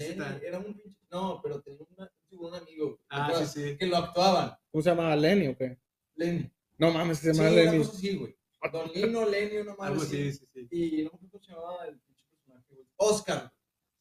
era 0.42 0.58
un 0.58 0.74
pinche. 0.74 0.98
No, 1.10 1.40
pero 1.42 1.60
tenía 1.60 1.80
una- 1.96 2.04
un 2.04 2.28
tiburón 2.28 2.54
amigo. 2.62 3.00
Ah, 3.08 3.32
¿te 3.36 3.44
sí, 3.46 3.60
sí. 3.70 3.76
Que 3.76 3.86
lo 3.86 3.96
actuaban. 3.96 4.52
¿Cómo 4.70 4.82
se 4.82 4.90
llamaba? 4.90 5.16
¿Lenny 5.16 5.48
o 5.48 5.56
qué? 5.56 5.78
Lenny. 6.14 6.50
No 6.78 6.92
mames, 6.92 7.18
se 7.18 7.32
Sí, 7.32 7.36
llama 7.36 7.50
una 7.50 7.62
Lenny. 7.62 7.78
cosa 7.78 7.92
así, 7.96 8.16
güey. 8.16 8.36
Don 8.72 8.90
Lino, 8.94 9.28
Lenny, 9.28 9.56
una 9.58 9.74
madre 9.74 9.92
Algo 9.92 10.02
así. 10.02 10.32
sí, 10.32 10.46
sí. 10.52 10.68
Y 10.70 11.02
no 11.02 11.10
me 11.10 11.16
acuerdo 11.16 11.28
cómo 11.30 11.42
se 11.44 11.52
llamaba 11.52 11.86
el 11.86 11.98
pinche 12.00 12.24
personaje, 12.30 12.74
güey. 12.74 12.86
Oscar. 12.96 13.52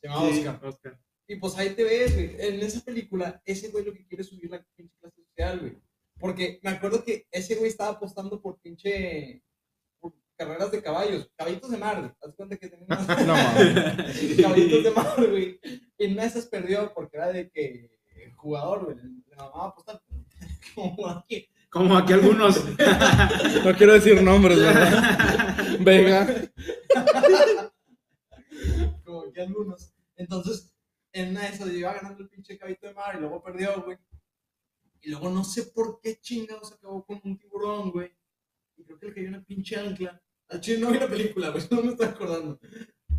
Se 0.01 0.07
llamaba 0.07 0.29
Sí, 0.31 0.37
Oscar. 0.39 0.59
Oscar. 0.65 0.99
Y 1.29 1.35
pues 1.35 1.55
ahí 1.59 1.75
te 1.75 1.83
ves, 1.83 2.15
güey. 2.15 2.35
En 2.39 2.59
esa 2.59 2.83
película, 2.83 3.39
ese 3.45 3.69
güey 3.69 3.85
lo 3.85 3.93
que 3.93 4.03
quiere 4.07 4.23
es 4.23 4.29
subir 4.29 4.49
la 4.49 4.65
pinche 4.75 4.95
clase 4.99 5.21
social, 5.21 5.59
güey. 5.59 5.77
Porque 6.19 6.59
me 6.63 6.71
acuerdo 6.71 7.03
que 7.03 7.27
ese 7.29 7.53
güey 7.53 7.69
estaba 7.69 7.91
apostando 7.91 8.41
por 8.41 8.59
pinche. 8.59 9.43
por 9.99 10.11
carreras 10.35 10.71
de 10.71 10.81
caballos. 10.81 11.31
Caballitos 11.37 11.69
de 11.69 11.77
mar, 11.77 11.99
güey. 11.99 12.11
Haz 12.19 12.35
cuenta 12.35 12.57
que 12.57 12.67
tenía 12.67 12.87
unos 12.89 13.07
No 13.27 13.35
caballitos 14.41 14.83
de 14.83 14.91
mar, 14.91 15.29
güey. 15.29 15.59
Y 15.99 16.05
en 16.05 16.19
esas 16.19 16.47
perdió 16.47 16.91
porque 16.95 17.17
era 17.17 17.31
de 17.31 17.47
que 17.51 17.91
el 18.15 18.33
jugador, 18.33 18.85
güey, 18.85 18.97
le 18.97 19.35
mamaba 19.35 19.67
apostar. 19.67 20.01
Como 20.73 21.07
aquí. 21.07 21.47
Como 21.69 21.95
aquí 21.95 22.13
algunos. 22.13 22.65
No 23.63 23.75
quiero 23.77 23.93
decir 23.93 24.19
nombres, 24.23 24.57
¿verdad? 24.57 25.77
Venga. 25.79 26.49
como 29.05 29.25
aquí 29.25 29.39
algunos. 29.39 29.93
Entonces, 30.15 30.73
en 31.11 31.29
una 31.29 31.41
de 31.41 31.47
esas 31.47 31.73
iba 31.73 31.93
ganando 31.93 32.23
el 32.23 32.29
pinche 32.29 32.57
cabito 32.57 32.87
de 32.87 32.93
mar 32.93 33.15
y 33.15 33.19
luego 33.19 33.43
perdió, 33.43 33.81
güey. 33.83 33.97
Y 35.01 35.09
luego 35.09 35.29
no 35.29 35.43
sé 35.43 35.63
por 35.63 35.99
qué 36.01 36.19
chingados 36.19 36.73
acabó 36.73 37.05
con 37.05 37.21
un 37.23 37.37
tiburón, 37.37 37.91
güey. 37.91 38.11
Y 38.77 38.83
creo 38.83 38.99
que 38.99 39.07
le 39.07 39.13
cayó 39.13 39.29
una 39.29 39.43
pinche 39.43 39.75
ancla. 39.77 40.21
Al 40.49 40.61
chile 40.61 40.79
no 40.79 40.91
vi 40.91 40.99
la 40.99 41.07
película, 41.07 41.49
güey, 41.49 41.63
no 41.71 41.81
me 41.83 41.91
estoy 41.91 42.07
acordando. 42.07 42.59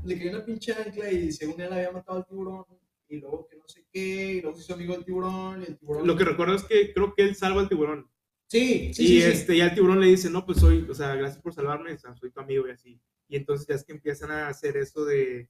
Le 0.04 0.18
cayó 0.18 0.30
una 0.30 0.44
pinche 0.44 0.72
ancla 0.72 1.10
y 1.10 1.32
según 1.32 1.60
él 1.60 1.72
había 1.72 1.90
matado 1.90 2.18
al 2.18 2.26
tiburón. 2.26 2.64
Y 3.08 3.18
luego 3.18 3.46
que 3.48 3.56
no 3.56 3.66
sé 3.66 3.84
qué, 3.92 4.34
y 4.34 4.40
luego 4.40 4.56
se 4.56 4.62
hizo 4.62 4.74
amigo 4.74 4.94
del 4.94 5.04
tiburón 5.04 5.62
y 5.62 5.64
el 5.66 5.78
tiburón. 5.78 6.06
Lo 6.06 6.16
que 6.16 6.24
recuerdo 6.24 6.54
es 6.54 6.62
que 6.62 6.92
creo 6.92 7.12
que 7.14 7.22
él 7.22 7.34
salva 7.34 7.60
al 7.60 7.68
tiburón. 7.68 8.08
Sí, 8.46 8.92
sí, 8.94 9.04
y 9.04 9.06
sí, 9.06 9.20
sí. 9.20 9.22
este, 9.22 9.56
ya 9.56 9.66
el 9.66 9.74
tiburón 9.74 10.00
le 10.00 10.08
dice, 10.08 10.28
no, 10.28 10.44
pues 10.44 10.58
soy, 10.58 10.86
o 10.88 10.94
sea, 10.94 11.14
gracias 11.14 11.40
por 11.40 11.54
salvarme, 11.54 11.92
o 11.92 11.98
sea, 11.98 12.14
soy 12.14 12.32
tu 12.32 12.40
amigo 12.40 12.66
y 12.66 12.72
así. 12.72 13.00
Y 13.28 13.36
entonces 13.36 13.66
ya 13.66 13.76
es 13.76 13.84
que 13.84 13.92
empiezan 13.92 14.32
a 14.32 14.48
hacer 14.48 14.76
eso 14.76 15.04
de... 15.04 15.48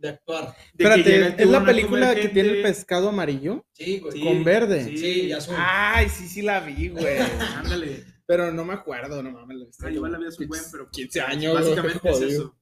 De 0.00 0.08
actuar. 0.08 0.54
de 0.72 0.84
Espérate, 0.84 1.42
¿es 1.42 1.48
la 1.48 1.62
película 1.64 2.14
que 2.14 2.30
tiene 2.30 2.48
el 2.50 2.62
pescado 2.62 3.10
amarillo? 3.10 3.66
Sí, 3.72 3.98
güey. 4.00 4.12
Sí. 4.12 4.24
Con 4.24 4.42
verde. 4.44 4.84
Sí, 4.84 4.96
Sí, 4.98 5.20
y 5.26 5.32
azul. 5.32 5.54
Ay, 5.58 6.08
sí, 6.08 6.26
sí 6.26 6.40
la 6.40 6.60
vi, 6.60 6.88
güey. 6.88 7.18
Ándale. 7.56 8.04
Pero 8.24 8.50
no 8.50 8.64
me 8.64 8.72
acuerdo, 8.74 9.22
no 9.22 9.30
mames. 9.30 9.76
Ah, 9.82 9.90
igual 9.90 10.12
la 10.12 10.18
vida 10.18 10.28
es 10.30 10.38
un 10.38 10.48
buen, 10.48 10.62
pero... 10.72 10.84
pues, 10.84 10.96
15 10.96 11.20
años, 11.20 11.54
Básicamente 11.54 11.96
es 12.08 12.14
jodido. 12.14 12.28
eso. 12.30 12.58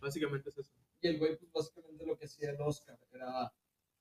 Básicamente 0.00 0.48
es 0.48 0.58
eso. 0.58 0.72
Y 1.02 1.08
el 1.08 1.18
güey, 1.18 1.36
pues 1.36 1.52
básicamente 1.52 2.04
lo 2.06 2.18
que 2.18 2.24
hacía 2.24 2.50
el 2.50 2.60
Oscar 2.60 2.98
era 3.12 3.52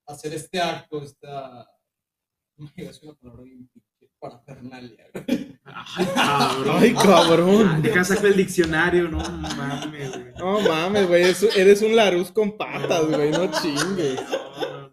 hacer 0.07 0.33
este 0.33 0.59
acto, 0.59 1.03
esta. 1.03 1.69
Decir 2.75 3.03
una 3.03 3.13
palabra 3.19 3.43
bien 3.43 3.69
parafernalia, 4.19 5.07
güey. 5.13 5.57
Ay, 5.63 6.05
cabrón. 6.15 6.75
Ay, 6.79 6.93
cabrón. 6.93 7.67
Ah, 7.67 7.79
Deja 7.81 8.03
sacar 8.03 8.25
el 8.27 8.35
diccionario, 8.37 9.07
no 9.09 9.17
mames, 9.17 10.11
güey. 10.11 10.33
No 10.37 10.59
mames, 10.61 11.07
güey. 11.07 11.23
es- 11.23 11.55
Eres 11.55 11.81
un 11.81 11.95
Larus 11.95 12.31
con 12.31 12.57
patas, 12.57 13.07
güey. 13.07 13.31
No 13.31 13.49
chingues. 13.51 14.19
No. 14.21 14.91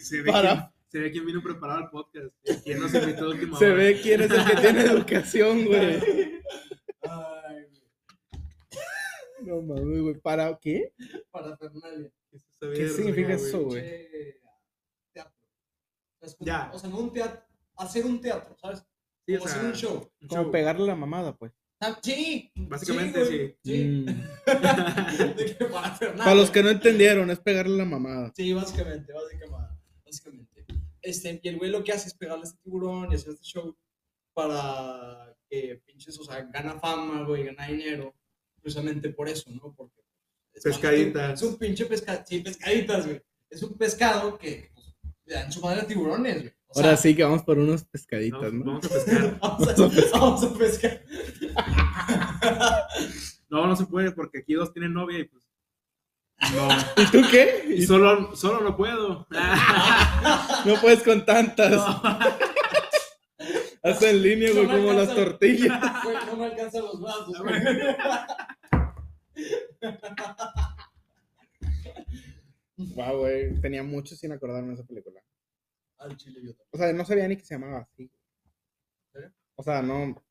Se 0.00 0.22
ve, 0.22 0.32
Para- 0.32 0.54
quién, 0.54 0.70
se 0.88 0.98
ve 1.00 1.10
quién 1.12 1.26
vino 1.26 1.42
preparado 1.42 1.80
al 1.80 1.90
podcast. 1.90 2.28
¿Quién 2.64 2.80
nos 2.80 2.92
invitó 2.94 3.28
última 3.28 3.58
Se 3.58 3.68
ve 3.70 4.00
quién 4.02 4.22
es 4.22 4.30
el 4.30 4.44
que 4.44 4.56
tiene 4.56 4.80
educación, 4.82 5.64
güey. 5.66 5.94
Ay, 7.02 7.66
güey. 7.70 7.82
No 9.42 9.62
mames, 9.62 10.00
güey. 10.00 10.14
¿Para 10.20 10.58
qué? 10.58 10.92
Parafernalia. 11.30 12.10
¿Qué 12.60 12.88
significa 12.88 13.34
eso, 13.34 13.62
güey? 13.62 13.82
Teatro. 15.12 15.32
Ya. 16.40 16.70
O 16.72 16.78
sea, 16.78 16.90
no 16.90 16.98
un 16.98 17.12
teatro. 17.12 17.42
Hacer 17.78 18.04
un 18.06 18.20
teatro, 18.20 18.56
¿sabes? 18.60 18.84
Sí, 19.26 19.36
o 19.36 19.40
sea, 19.40 19.50
hacer 19.52 19.64
un 19.64 19.72
show. 19.74 20.10
un 20.20 20.28
Como 20.28 20.42
show. 20.44 20.50
pegarle 20.52 20.86
la 20.86 20.94
mamada, 20.96 21.36
pues. 21.36 21.52
Ah, 21.80 21.98
Sí. 22.02 22.50
Básicamente, 22.56 23.24
güey, 23.24 23.56
Sí. 23.64 23.84
Mm. 23.84 24.04
De 25.36 25.56
que 25.56 25.64
parafernalia. 25.66 26.24
Para 26.24 26.34
los 26.34 26.50
que 26.50 26.62
no 26.62 26.70
entendieron, 26.70 27.30
es 27.30 27.38
pegarle 27.38 27.76
la 27.76 27.84
mamada. 27.84 28.32
Sí, 28.34 28.52
básicamente, 28.52 29.12
básicamente. 29.12 29.74
básicamente. 30.04 30.64
Este, 31.02 31.40
y 31.42 31.48
el 31.48 31.58
güey 31.58 31.70
lo 31.70 31.84
que 31.84 31.92
hace 31.92 32.08
es 32.08 32.14
pegarle 32.14 32.42
a 32.42 32.46
este 32.48 32.58
tiburón 32.64 33.12
y 33.12 33.14
hacer 33.14 33.32
este 33.32 33.44
show 33.44 33.76
para 34.34 35.34
que 35.48 35.80
pinches, 35.86 36.18
o 36.18 36.24
sea, 36.24 36.42
gana 36.52 36.78
fama, 36.78 37.22
güey, 37.24 37.44
gana 37.44 37.68
dinero, 37.68 38.14
precisamente 38.60 39.10
por 39.10 39.28
eso, 39.28 39.50
¿no? 39.50 39.72
Porque 39.74 40.00
es 40.52 40.62
Pescaditas. 40.64 41.40
Es 41.40 41.48
un 41.48 41.56
pinche 41.58 41.86
pescado, 41.86 42.24
sí, 42.26 42.40
pescaditas, 42.40 43.06
güey. 43.06 43.22
Es 43.50 43.62
un 43.62 43.78
pescado 43.78 44.36
que 44.36 44.70
pues, 44.74 44.86
le 45.26 45.34
dan 45.34 45.52
su 45.52 45.60
madre 45.60 45.82
a 45.82 45.86
tiburones, 45.86 46.40
güey. 46.42 46.52
O 46.70 46.78
Ahora 46.80 46.88
sea, 46.90 46.96
sí 46.98 47.16
que 47.16 47.24
vamos 47.24 47.42
por 47.42 47.58
unos 47.58 47.84
pescaditas, 47.84 48.40
Vamos, 48.52 48.64
¿no? 48.64 48.72
vamos 48.72 48.84
a 48.84 48.88
pescar. 48.90 49.38
Vamos 49.40 49.68
a, 49.68 50.18
vamos 50.18 50.44
a 50.44 50.54
pescar. 50.58 51.02
No, 53.50 53.66
no 53.66 53.74
se 53.74 53.86
puede 53.86 54.12
porque 54.12 54.40
aquí 54.40 54.52
dos 54.52 54.74
tienen 54.74 54.92
novia 54.92 55.20
y 55.20 55.24
pues. 55.24 55.42
No. 56.54 56.68
¿Y 57.02 57.06
tú 57.10 57.22
qué? 57.30 57.64
Y 57.68 57.86
solo, 57.86 58.36
solo 58.36 58.60
no 58.60 58.76
puedo. 58.76 59.26
No 60.66 60.74
puedes 60.82 61.02
con 61.02 61.24
tantas. 61.24 61.70
No. 61.70 62.02
Haz 63.82 64.02
en 64.02 64.22
línea, 64.22 64.52
güey, 64.52 64.66
No 64.66 64.72
como 64.72 64.92
las 64.92 65.14
tortillas. 65.14 65.80
Güey, 66.04 66.16
no 66.26 66.36
me 66.36 66.44
alcanzan 66.46 66.82
los 66.82 67.00
brazos, 67.00 67.38
güey. 67.38 67.62
Wow, 72.76 73.18
güey. 73.18 73.60
Tenía 73.60 73.82
mucho 73.82 74.14
sin 74.14 74.32
acordarme 74.32 74.68
de 74.68 74.74
esa 74.74 74.84
película. 74.84 75.20
Al 75.98 76.16
chile 76.16 76.40
yo 76.44 76.52
O 76.70 76.78
sea, 76.78 76.92
no 76.92 77.04
sabía 77.04 77.26
ni 77.28 77.36
que 77.36 77.44
se 77.44 77.54
llamaba 77.54 77.80
así. 77.80 78.10
¿Eh? 79.14 79.30
O 79.56 79.62
sea, 79.62 79.82
no. 79.82 80.22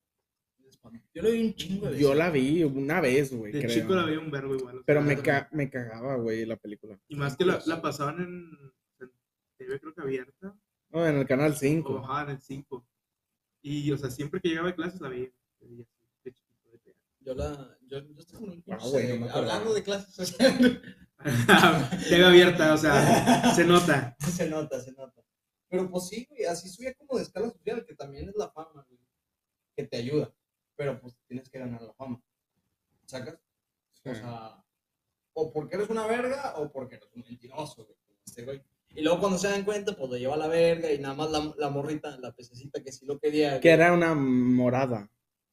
también. 0.81 1.03
Yo 1.13 1.21
le 1.23 1.31
di 1.31 1.45
un 1.47 1.53
chingo 1.55 1.89
de 1.89 1.99
Yo 1.99 2.13
la 2.13 2.29
vi 2.29 2.63
una 2.63 3.01
vez, 3.01 3.33
güey. 3.33 3.51
De 3.51 3.59
creo. 3.61 3.73
chico 3.73 3.95
la 3.95 4.05
veía 4.05 4.19
un 4.19 4.31
verbo 4.31 4.55
igual. 4.55 4.83
Pero 4.85 5.01
me, 5.01 5.17
ca- 5.21 5.49
me 5.51 5.69
cagaba, 5.69 6.15
güey, 6.15 6.45
la 6.45 6.55
película. 6.57 6.97
Y 7.07 7.15
más 7.15 7.35
que 7.35 7.45
la, 7.45 7.61
la 7.65 7.81
pasaban 7.81 8.19
en, 8.21 8.51
en 8.99 9.11
TV, 9.57 9.79
creo 9.79 9.93
que 9.93 10.01
abierta. 10.01 10.55
No, 10.89 11.05
en 11.05 11.17
el 11.17 11.27
canal 11.27 11.51
O 11.51 11.55
5. 11.55 11.99
ajá, 12.05 12.23
en 12.23 12.29
el 12.29 12.41
5. 12.41 12.87
Y, 13.61 13.91
o 13.91 13.97
sea, 13.97 14.09
siempre 14.09 14.39
que 14.39 14.49
llegaba 14.49 14.67
de 14.69 14.75
clases 14.75 15.01
la 15.01 15.09
veía. 15.09 15.29
de 15.59 16.31
chiquito, 16.31 16.69
de. 16.71 16.95
Yo 17.19 17.35
la. 17.35 17.77
Yo, 17.81 17.99
yo 17.99 18.19
estoy 18.19 18.39
muy 18.39 18.63
Ah, 18.69 18.77
güey, 18.89 19.07
no 19.19 19.25
me. 19.25 19.31
Hablando 19.31 19.73
de 19.73 19.83
clases. 19.83 20.37
TV 22.09 22.23
abierta, 22.25 22.73
o 22.73 22.77
sea, 22.77 23.53
se 23.53 23.65
nota. 23.65 24.15
se 24.19 24.49
nota, 24.49 24.79
se 24.79 24.91
nota. 24.93 25.21
Pero 25.69 25.89
pues 25.89 26.07
sí, 26.07 26.25
güey, 26.29 26.45
así 26.45 26.69
subía 26.69 26.93
como 26.95 27.17
de 27.17 27.23
escala 27.23 27.49
social, 27.49 27.85
que 27.85 27.95
también 27.95 28.29
es 28.29 28.35
la 28.35 28.49
fama, 28.49 28.85
güey. 28.87 28.99
Que 29.75 29.83
te 29.83 29.97
ayuda. 29.97 30.33
Pero 30.75 30.99
pues 30.99 31.15
tienes 31.27 31.49
que 31.49 31.59
ganar 31.59 31.81
la 31.81 31.93
fama. 31.93 32.21
¿Sacas? 33.05 33.37
O 34.05 34.13
sea, 34.15 34.63
o 35.33 35.51
porque 35.51 35.75
eres 35.75 35.89
una 35.89 36.07
verga 36.07 36.53
o 36.57 36.71
porque 36.71 36.95
eres 36.95 37.09
un 37.15 37.23
mentiroso, 37.23 37.85
güey. 37.85 37.97
este 38.25 38.43
güey. 38.45 38.63
Y 38.89 39.01
luego 39.01 39.19
cuando 39.19 39.37
se 39.37 39.49
dan 39.49 39.65
cuenta, 39.65 39.95
pues 39.95 40.09
lo 40.09 40.17
lleva 40.17 40.35
a 40.35 40.37
la 40.37 40.47
verga 40.47 40.91
y 40.91 40.99
nada 40.99 41.13
más 41.13 41.29
la, 41.29 41.53
la 41.57 41.69
morrita, 41.69 42.17
la 42.17 42.31
pececita 42.33 42.81
que 42.81 42.91
sí 42.91 43.05
lo 43.05 43.19
quería. 43.19 43.59
Que 43.59 43.69
era 43.71 43.91
una 43.93 44.15
morada. 44.15 45.11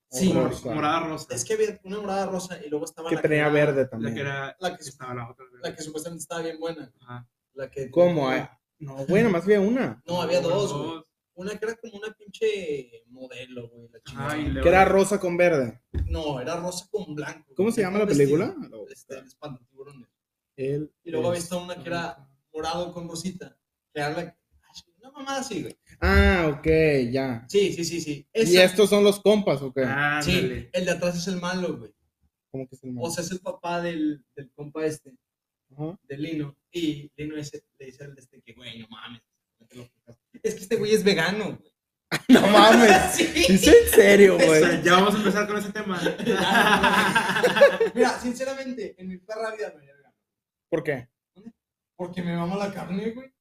Sí. 0.09 0.33
Rosa. 0.33 0.73
morada 0.73 1.01
rosa. 1.09 1.35
Es 1.35 1.45
que 1.45 1.55
había 1.55 1.81
una 1.83 1.99
morada 2.01 2.27
rosa 2.27 2.65
y 2.65 2.69
luego 2.71 2.85
estaba 2.85 3.09
Que 3.11 3.17
la 3.17 3.23
tenía 3.23 3.49
verde 3.49 3.83
La 3.83 3.89
también. 3.91 4.15
que 4.15 4.21
era. 4.21 4.57
La 4.61 4.77
que, 4.77 4.83
Estaba 4.85 5.13
la 5.15 5.29
otra. 5.31 5.45
la 5.61 5.75
que 5.75 5.83
supuestamente 5.83 6.23
estaba 6.23 6.43
bien 6.43 6.61
buena. 6.61 6.93
Ajá. 7.01 7.29
La 7.55 7.69
que, 7.71 7.91
¿Cómo? 7.91 8.33
eh? 8.33 8.49
No, 8.79 9.07
güey, 9.07 9.23
nomás 9.23 9.45
había 9.45 9.61
una. 9.61 10.03
No, 10.07 10.21
había 10.23 10.41
dos, 10.41 10.73
güey. 10.73 10.85
Dos. 10.97 11.07
Una 11.37 11.59
que 11.59 11.65
era 11.67 11.75
como 11.77 11.97
una 11.97 12.13
pinche 12.15 13.03
modelo, 13.09 13.69
güey. 13.69 13.89
La 13.91 14.01
chingada. 14.03 14.27
Ajá, 14.29 14.39
y 14.39 14.45
luego- 14.47 14.63
Que 14.63 14.69
era 14.69 14.85
rosa 14.85 15.19
con 15.19 15.37
verde. 15.37 15.81
No, 16.07 16.41
era 16.41 16.57
rosa 16.57 16.87
con 16.91 17.15
blanco. 17.15 17.55
¿Cómo 17.57 17.73
se 17.73 17.81
llama 17.81 17.99
la 17.99 18.07
película? 18.07 18.55
Este, 18.91 19.17
el. 19.17 19.25
Él 20.57 20.93
Y 21.03 21.11
luego 21.11 21.29
había 21.29 21.41
visto 21.41 21.61
una 21.63 21.75
que 21.83 21.89
era 21.89 22.29
morado 22.53 22.93
con 22.93 23.09
rosita. 23.09 23.57
Que 23.93 24.01
era 24.01 24.11
la... 24.11 24.37
Una 25.01 25.11
mamada 25.11 25.41
así, 25.41 25.63
güey. 25.63 25.77
Ah, 26.01 26.55
ok, 26.57 26.67
ya. 27.13 27.45
Sí, 27.49 27.73
sí, 27.73 27.85
sí, 27.85 28.01
sí. 28.01 28.27
¿Y 28.33 28.57
estos 28.57 28.89
son 28.89 29.05
los 29.05 29.21
compas 29.21 29.61
o 29.61 29.73
qué? 29.73 29.85
Sí, 30.23 30.69
el 30.73 30.85
de 30.85 30.91
atrás 30.91 31.17
es 31.17 31.27
el 31.29 31.41
malo, 31.41 31.77
güey. 31.79 31.93
¿Cómo 32.51 32.67
que 32.69 32.75
es 32.77 32.85
el 32.85 32.91
O 32.91 32.93
malo? 32.95 33.11
sea, 33.11 33.23
es 33.25 33.31
el 33.33 33.41
papá 33.41 33.83
del, 33.83 34.25
del 34.37 34.51
compa 34.53 34.87
este, 34.87 35.13
De 36.03 36.17
Lino. 36.19 36.57
Y 36.73 37.11
Lino 37.17 37.37
ese, 37.37 37.65
le 37.79 37.87
dice 37.87 38.05
al 38.05 38.15
de 38.15 38.21
este 38.21 38.41
que, 38.43 38.53
güey, 38.55 38.79
no 38.81 38.89
mames. 38.89 39.23
Es 40.43 40.55
que 40.55 40.61
este 40.63 40.77
güey 40.77 40.93
es 40.95 41.05
vegano, 41.05 41.57
güey. 41.57 41.73
No 42.29 42.41
mames. 42.47 42.93
Sí. 43.15 43.23
¿Es 43.49 43.67
en 43.67 43.89
serio, 43.91 44.37
O 44.37 44.41
sea, 44.41 44.49
güey? 44.49 44.83
ya 44.83 44.93
vamos 44.95 45.15
a 45.15 45.19
empezar 45.19 45.47
con 45.47 45.57
ese 45.57 45.73
tema. 45.73 46.01
Mira, 47.95 48.19
sinceramente, 48.21 48.95
en 48.99 49.09
mi 49.09 49.19
perra 49.19 49.55
vida 49.55 49.73
me 49.75 49.79
haría 49.81 49.95
vegano. 49.95 50.15
¿Por 50.69 50.83
qué? 50.85 51.09
Porque 51.97 52.23
me 52.23 52.37
mama 52.37 52.57
la 52.57 52.73
carne, 52.73 53.11
güey. 53.11 53.33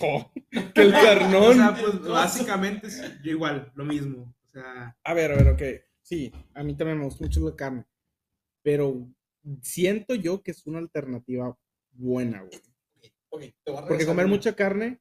Oh, 0.00 0.30
que 0.50 0.82
el 0.82 0.90
o 0.90 0.92
carnón. 0.92 1.54
sea, 1.56 1.74
pues 1.80 2.00
básicamente 2.02 2.86
es 2.88 3.00
yo 3.22 3.30
igual, 3.30 3.72
lo 3.74 3.84
mismo. 3.84 4.34
O 4.44 4.48
sea, 4.48 4.96
A 5.04 5.14
ver, 5.14 5.32
a 5.32 5.36
ver, 5.36 5.48
ok. 5.48 5.62
Sí, 6.02 6.32
a 6.54 6.62
mí 6.62 6.76
también 6.76 6.98
me 6.98 7.04
gusta 7.04 7.24
mucho 7.24 7.40
la 7.40 7.56
carne. 7.56 7.84
Pero 8.62 9.08
siento 9.62 10.14
yo 10.14 10.42
que 10.42 10.50
es 10.50 10.66
una 10.66 10.78
alternativa 10.78 11.56
buena, 11.92 12.40
güey. 12.42 12.60
Ok, 13.30 13.40
te 13.64 13.70
voy 13.70 13.82
a 13.82 13.86
Porque 13.86 14.06
comer 14.06 14.26
mucha 14.26 14.54
carne 14.54 15.00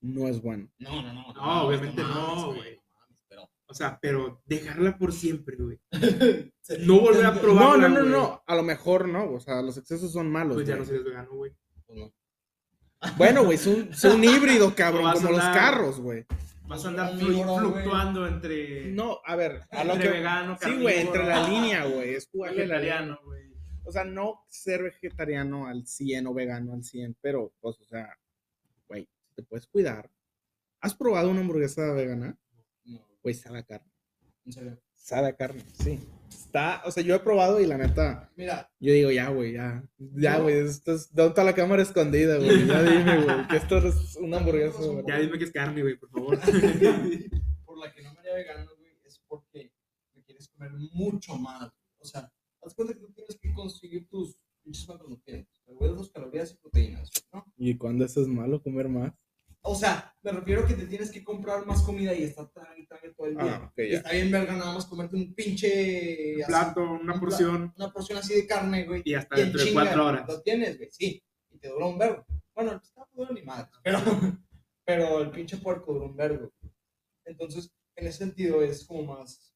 no 0.00 0.28
es 0.28 0.40
bueno. 0.42 0.68
No, 0.78 1.02
no, 1.02 1.12
no. 1.12 1.32
No, 1.32 1.62
obviamente 1.66 2.02
no, 2.02 2.46
güey, 2.46 2.58
güey. 2.58 2.76
no 2.76 2.82
mames, 3.00 3.18
Pero. 3.28 3.50
o 3.66 3.74
sea, 3.74 3.98
pero 4.00 4.42
dejarla 4.46 4.96
por 4.98 5.12
siempre, 5.12 5.56
güey. 5.56 5.78
No 6.80 7.00
volver 7.00 7.24
a 7.24 7.30
No, 7.32 7.40
probarla, 7.40 7.88
no, 7.88 7.94
no, 7.94 8.00
güey. 8.00 8.12
no. 8.12 8.42
A 8.46 8.54
lo 8.54 8.62
mejor 8.62 9.08
no. 9.08 9.32
O 9.32 9.40
sea, 9.40 9.62
los 9.62 9.78
excesos 9.78 10.12
son 10.12 10.30
malos. 10.30 10.54
Pues 10.56 10.66
ya 10.66 10.74
no 10.74 10.80
güey. 10.80 10.86
serías 10.88 11.04
vegano, 11.04 11.30
güey. 11.32 11.52
Pues 11.86 11.98
no. 11.98 12.12
Bueno, 13.16 13.44
güey, 13.44 13.54
es 13.56 13.66
un, 13.66 13.88
es 13.90 14.04
un 14.04 14.22
híbrido, 14.24 14.74
cabrón, 14.74 15.12
como 15.14 15.30
los 15.30 15.40
carros, 15.44 15.98
güey. 16.00 16.26
Vas 16.66 16.84
a 16.84 16.88
andar 16.88 17.16
fluctuando 17.18 18.26
entre. 18.26 18.90
No, 18.92 19.20
a 19.24 19.34
ver, 19.36 19.62
a 19.70 19.84
lo 19.84 19.94
entre 19.94 20.08
que... 20.10 20.14
vegano, 20.18 20.58
Sí, 20.60 20.76
güey, 20.82 20.98
entre 20.98 21.24
la 21.24 21.48
línea, 21.48 21.84
güey. 21.86 22.14
Es 22.14 22.28
línea. 22.34 22.50
vegetariano, 22.52 23.18
güey. 23.24 23.37
O 23.88 23.90
sea, 23.92 24.04
no 24.04 24.44
ser 24.48 24.82
vegetariano 24.82 25.66
al 25.66 25.86
100 25.86 26.26
o 26.26 26.34
vegano 26.34 26.74
al 26.74 26.84
100, 26.84 27.16
pero, 27.22 27.54
pues, 27.58 27.80
o 27.80 27.84
sea, 27.86 28.14
güey, 28.86 29.08
te 29.34 29.42
puedes 29.42 29.66
cuidar. 29.66 30.10
¿Has 30.82 30.94
probado 30.94 31.30
una 31.30 31.40
hamburguesa 31.40 31.90
vegana? 31.94 32.38
No, 32.84 33.00
Güey, 33.22 33.34
sabe 33.34 33.60
a 33.60 33.62
carne. 33.62 33.90
en 34.44 34.52
serio. 34.52 34.78
Sabe 34.94 35.28
a 35.28 35.32
carne, 35.36 35.64
sí. 35.72 36.06
Está, 36.28 36.82
o 36.84 36.90
sea, 36.90 37.02
yo 37.02 37.14
he 37.14 37.20
probado 37.20 37.60
y 37.60 37.66
la 37.66 37.78
neta, 37.78 38.30
Mira, 38.36 38.70
yo 38.78 38.92
digo, 38.92 39.10
ya, 39.10 39.30
güey, 39.30 39.54
ya. 39.54 39.82
Ya, 39.96 40.36
No. 40.36 40.42
güey, 40.42 40.58
esto 40.58 40.92
es, 40.92 41.14
¿dónde 41.14 41.30
está 41.30 41.44
la 41.44 41.54
cámara 41.54 41.82
escondida, 41.82 42.36
güey? 42.36 42.66
Ya 42.66 42.82
dime, 42.82 43.24
güey, 43.24 43.48
que 43.48 43.56
esto 43.56 43.78
es 43.78 44.16
una 44.16 44.36
hamburguesa. 44.36 44.80
Ya 45.06 45.18
dime 45.18 45.38
que 45.38 45.44
es 45.44 45.50
carne, 45.52 45.80
güey, 45.80 45.96
por 45.96 46.10
favor. 46.10 46.38
por 47.64 47.78
la 47.78 47.90
que 47.94 48.02
no 48.02 48.12
me 48.12 48.20
haría 48.20 48.34
vegano, 48.34 48.70
güey, 48.78 48.92
es 49.06 49.18
porque 49.26 49.72
me 50.14 50.22
quieres 50.24 50.46
comer 50.48 50.72
mucho 50.92 51.36
más. 51.38 51.70
O 52.00 52.04
sea, 52.04 52.30
haz 52.62 52.74
cuenta 52.74 52.94
que 52.94 53.00
tú 53.00 53.12
tienes 53.12 53.38
que 53.40 53.52
conseguir 53.52 54.08
tus 54.08 54.38
pinches 54.62 54.88
macronutrientes, 54.88 55.60
carbohidratos, 55.64 56.10
calorías 56.10 56.52
y 56.52 56.56
proteínas, 56.56 57.10
¿no? 57.32 57.44
¿Y 57.56 57.76
cuándo 57.76 58.04
eso 58.04 58.20
es 58.22 58.28
malo, 58.28 58.62
comer 58.62 58.88
más? 58.88 59.12
O 59.62 59.74
sea, 59.74 60.14
me 60.22 60.30
refiero 60.30 60.62
a 60.62 60.66
que 60.66 60.74
te 60.74 60.86
tienes 60.86 61.10
que 61.10 61.24
comprar 61.24 61.66
más 61.66 61.82
comida 61.82 62.14
y 62.14 62.22
estar 62.22 62.48
trague 62.50 62.82
y 62.82 62.86
trague 62.86 63.12
todo 63.12 63.26
el 63.26 63.36
día. 63.36 63.56
Ah, 63.64 63.72
Y 63.76 63.90
ya. 63.90 63.96
está 63.98 64.12
bien 64.12 64.30
verga 64.30 64.56
nada 64.56 64.72
más 64.72 64.86
comerte 64.86 65.16
un 65.16 65.34
pinche... 65.34 66.36
Un 66.36 66.42
así, 66.42 66.52
plato, 66.52 66.80
un 66.82 67.00
una 67.00 67.12
pla- 67.14 67.20
porción. 67.20 67.74
Una 67.76 67.92
porción 67.92 68.18
así 68.18 68.34
de 68.34 68.46
carne, 68.46 68.86
güey. 68.86 69.02
Y 69.04 69.14
hasta 69.14 69.36
dentro 69.36 69.62
de 69.62 69.72
cuatro 69.72 70.06
horas. 70.06 70.28
Lo 70.28 70.40
tienes, 70.42 70.78
güey, 70.78 70.88
sí. 70.92 71.22
Y 71.50 71.58
te 71.58 71.68
dura 71.68 71.86
un 71.86 71.98
vergo. 71.98 72.24
Bueno, 72.54 72.80
no 72.96 73.08
dura 73.12 73.32
ni 73.32 73.42
madre, 73.42 73.68
pero, 73.82 73.98
pero 74.84 75.20
el 75.22 75.30
pinche 75.30 75.56
puerco 75.58 75.92
dura 75.92 76.06
un 76.06 76.16
vergo. 76.16 76.52
Entonces, 77.24 77.70
en 77.96 78.06
ese 78.06 78.18
sentido 78.18 78.62
es 78.62 78.84
como 78.86 79.02
más, 79.14 79.54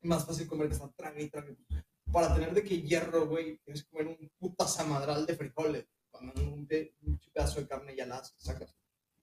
más 0.00 0.26
fácil 0.26 0.46
comer 0.46 0.68
que 0.68 0.74
está 0.74 0.90
trague 0.92 1.22
y 1.24 1.28
trague. 1.30 1.56
Para 2.12 2.34
tener 2.34 2.52
de 2.52 2.62
que 2.62 2.82
hierro, 2.82 3.26
güey, 3.26 3.58
tienes 3.64 3.84
que 3.84 3.90
comer 3.90 4.06
un 4.08 4.30
puta 4.38 4.66
zamadral 4.66 5.24
de 5.26 5.34
frijoles. 5.34 5.86
Cuando 6.10 6.32
un, 6.42 6.66
pe- 6.66 6.94
un 7.02 7.18
pedazo 7.32 7.60
de 7.60 7.66
carne 7.66 7.96
ya 7.96 8.06
la 8.06 8.18
haces, 8.18 8.34
sacas. 8.38 8.76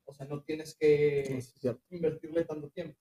O 0.05 0.13
sea, 0.13 0.25
no 0.25 0.41
tienes 0.41 0.75
que 0.75 1.39
sí, 1.41 1.69
invertirle 1.91 2.43
tanto 2.45 2.69
tiempo. 2.69 2.97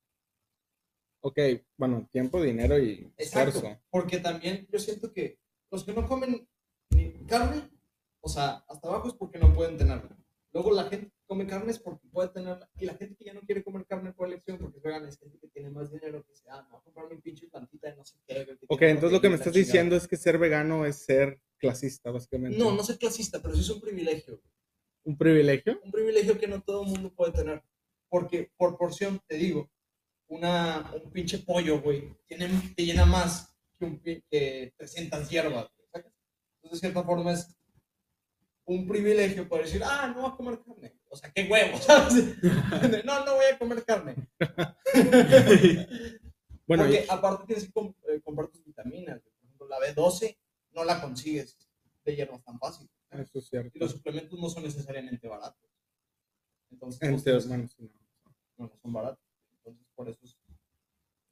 Ok, 1.21 1.39
bueno, 1.77 2.07
tiempo, 2.13 2.41
dinero 2.43 2.79
y 2.79 3.11
Exacto. 3.17 3.51
esfuerzo. 3.57 3.81
Porque 3.91 4.19
también 4.19 4.69
yo 4.71 4.79
siento 4.79 5.13
que 5.13 5.39
los 5.71 5.85
que 5.85 5.93
no 5.95 6.07
comen 6.07 6.47
ni 6.91 7.25
carne, 7.27 7.71
o 8.21 8.29
sea, 8.29 8.65
hasta 8.69 8.89
abajo 8.89 9.09
es 9.09 9.15
porque 9.15 9.39
no 9.39 9.53
pueden 9.55 9.79
tenerla. 9.79 10.17
Luego 10.53 10.71
la 10.73 10.85
gente 10.85 11.11
come 11.29 11.47
carne 11.47 11.71
es 11.71 11.79
porque 11.79 12.09
puede 12.09 12.31
tenerla. 12.31 12.69
Y 12.79 12.87
la 12.87 12.95
gente 12.95 13.15
que 13.15 13.27
ya 13.27 13.35
no 13.35 13.43
quiere 13.43 13.63
comer 13.63 13.87
carne 13.87 14.13
por 14.13 14.27
elección 14.27 14.59
porque 14.59 14.79
es 14.79 14.83
vegana 14.83 15.09
es 15.09 15.19
gente 15.19 15.39
que 15.39 15.49
tiene 15.49 15.71
más 15.71 15.93
dinero 15.93 16.25
que 16.27 16.35
se 16.35 16.49
ah, 16.51 16.63
me 16.63 16.71
voy 16.71 16.81
a 16.81 16.83
comprar 16.83 17.09
mi 17.11 17.21
pinche 17.21 17.47
plantita 17.49 17.91
de 17.91 17.97
no 17.97 18.05
sé 18.05 18.17
qué. 18.27 18.59
Ok, 18.67 18.83
entonces 18.83 19.13
lo 19.13 19.21
que 19.21 19.29
me 19.29 19.37
estás 19.37 19.53
chingada. 19.53 19.67
diciendo 19.67 19.97
es 19.97 20.09
que 20.09 20.17
ser 20.17 20.39
vegano 20.39 20.87
es 20.87 21.05
ser 21.05 21.41
clasista, 21.59 22.11
básicamente. 22.11 22.59
No, 22.59 22.75
no 22.75 22.83
soy 22.83 22.97
clasista, 22.97 23.41
pero 23.43 23.55
sí 23.55 23.61
es 23.61 23.71
un 23.71 23.81
privilegio. 23.81 24.41
¿Un 25.05 25.17
privilegio? 25.17 25.79
Un 25.85 25.93
privilegio 25.93 26.39
que 26.39 26.49
no 26.49 26.63
todo 26.63 26.83
el 26.83 26.89
mundo 26.89 27.15
puede 27.15 27.33
tener. 27.33 27.63
Porque 28.09 28.51
por 28.57 28.79
porción, 28.79 29.21
te 29.27 29.37
digo, 29.37 29.71
una, 30.29 30.91
un 31.05 31.11
pinche 31.11 31.39
pollo, 31.39 31.81
güey, 31.81 32.17
tiene, 32.27 32.49
te 32.75 32.85
llena 32.85 33.05
más 33.05 33.55
que, 33.79 33.85
un, 33.85 34.01
que 34.01 34.73
300 34.79 35.29
hierbas. 35.29 35.69
¿sacas? 35.93 36.13
Entonces, 36.57 36.81
de 36.81 36.89
cierta 36.89 37.05
forma, 37.05 37.33
es 37.33 37.55
un 38.69 38.87
privilegio 38.87 39.49
poder 39.49 39.65
decir, 39.65 39.83
ah, 39.85 40.13
no 40.15 40.23
voy 40.23 40.31
a 40.31 40.37
comer 40.37 40.61
carne. 40.63 40.95
O 41.09 41.17
sea, 41.17 41.33
qué 41.33 41.49
huevo, 41.51 41.79
¿sabes? 41.81 42.37
no, 43.05 43.25
no 43.25 43.35
voy 43.37 43.45
a 43.53 43.59
comer 43.59 43.85
carne. 43.85 44.15
Bueno, 46.67 46.83
Porque 46.85 47.05
y- 47.07 47.11
aparte 47.11 47.45
tienes 47.47 47.65
que 47.73 47.81
eh, 48.13 48.21
comprar 48.23 48.49
tus 48.49 48.63
vitaminas. 48.63 49.23
Por 49.23 49.33
ejemplo, 49.43 49.69
la 49.69 49.79
B12 49.79 50.37
no 50.73 50.85
la 50.85 51.01
consigues 51.01 51.57
de 52.05 52.15
hierbas 52.15 52.45
tan 52.45 52.59
fácil. 52.59 52.91
eso 53.11 53.39
es 53.39 53.49
cierto. 53.49 53.71
Y 53.75 53.79
los 53.81 53.93
suplementos 53.93 54.39
no 54.39 54.51
son 54.51 54.65
necesariamente 54.65 55.27
baratos. 55.29 55.67
Entonces, 56.71 57.01
Entre 57.03 57.23
tienes- 57.23 57.45
hermanos, 57.47 57.75
no. 57.79 57.89
no, 58.59 58.73
son 58.83 58.93
baratos. 58.93 59.25
Entonces, 59.55 59.87
por 59.95 60.11
eso 60.11 60.19
es- 60.25 60.37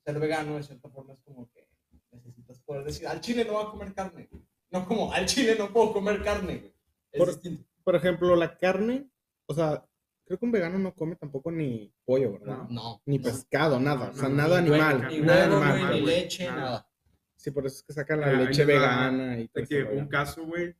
ser 0.06 0.18
vegano 0.18 0.56
de 0.56 0.62
cierta 0.62 0.88
forma 0.88 1.12
es 1.12 1.20
como 1.20 1.50
que 1.50 1.68
necesitas 2.12 2.58
poder 2.60 2.84
decir, 2.84 3.06
al 3.06 3.20
chile 3.20 3.44
no 3.44 3.52
voy 3.52 3.66
a 3.66 3.70
comer 3.70 3.92
carne. 3.92 4.28
güey". 4.30 4.42
No 4.70 4.86
como, 4.86 5.12
al 5.12 5.26
chile 5.26 5.54
no 5.58 5.70
puedo 5.70 5.92
comer 5.92 6.22
carne. 6.24 6.72
Güey". 7.16 7.28
Es 7.30 7.36
Por- 7.36 7.42
distinto. 7.42 7.64
Por 7.84 7.96
ejemplo, 7.96 8.34
la 8.36 8.56
carne, 8.56 9.08
o 9.46 9.54
sea, 9.54 9.84
creo 10.24 10.38
que 10.38 10.44
un 10.44 10.52
vegano 10.52 10.78
no 10.78 10.94
come 10.94 11.14
tampoco 11.16 11.50
ni 11.52 11.92
pollo, 12.04 12.32
¿verdad? 12.32 12.68
No. 12.68 13.00
Ni 13.06 13.18
no. 13.18 13.24
pescado, 13.24 13.78
nada. 13.78 14.10
o 14.10 14.14
sea, 14.14 14.28
no, 14.28 14.36
nada 14.36 14.58
animal. 14.58 15.06
Ni 15.08 15.20
nada 15.20 15.44
animal. 15.44 15.94
ni 15.94 16.00
leche, 16.06 16.46
nada. 16.46 16.60
nada. 16.60 16.88
Sí, 17.36 17.50
por 17.52 17.66
eso 17.66 17.76
es 17.76 17.82
que 17.84 17.92
sacan 17.92 18.20
la 18.20 18.28
Ah, 18.28 18.32
leche 18.32 18.64
vegana 18.64 19.38
y 19.38 19.46
todo 19.48 19.64
que 19.68 19.84
un 19.84 20.08
caso, 20.08 20.44
güey, 20.46 20.74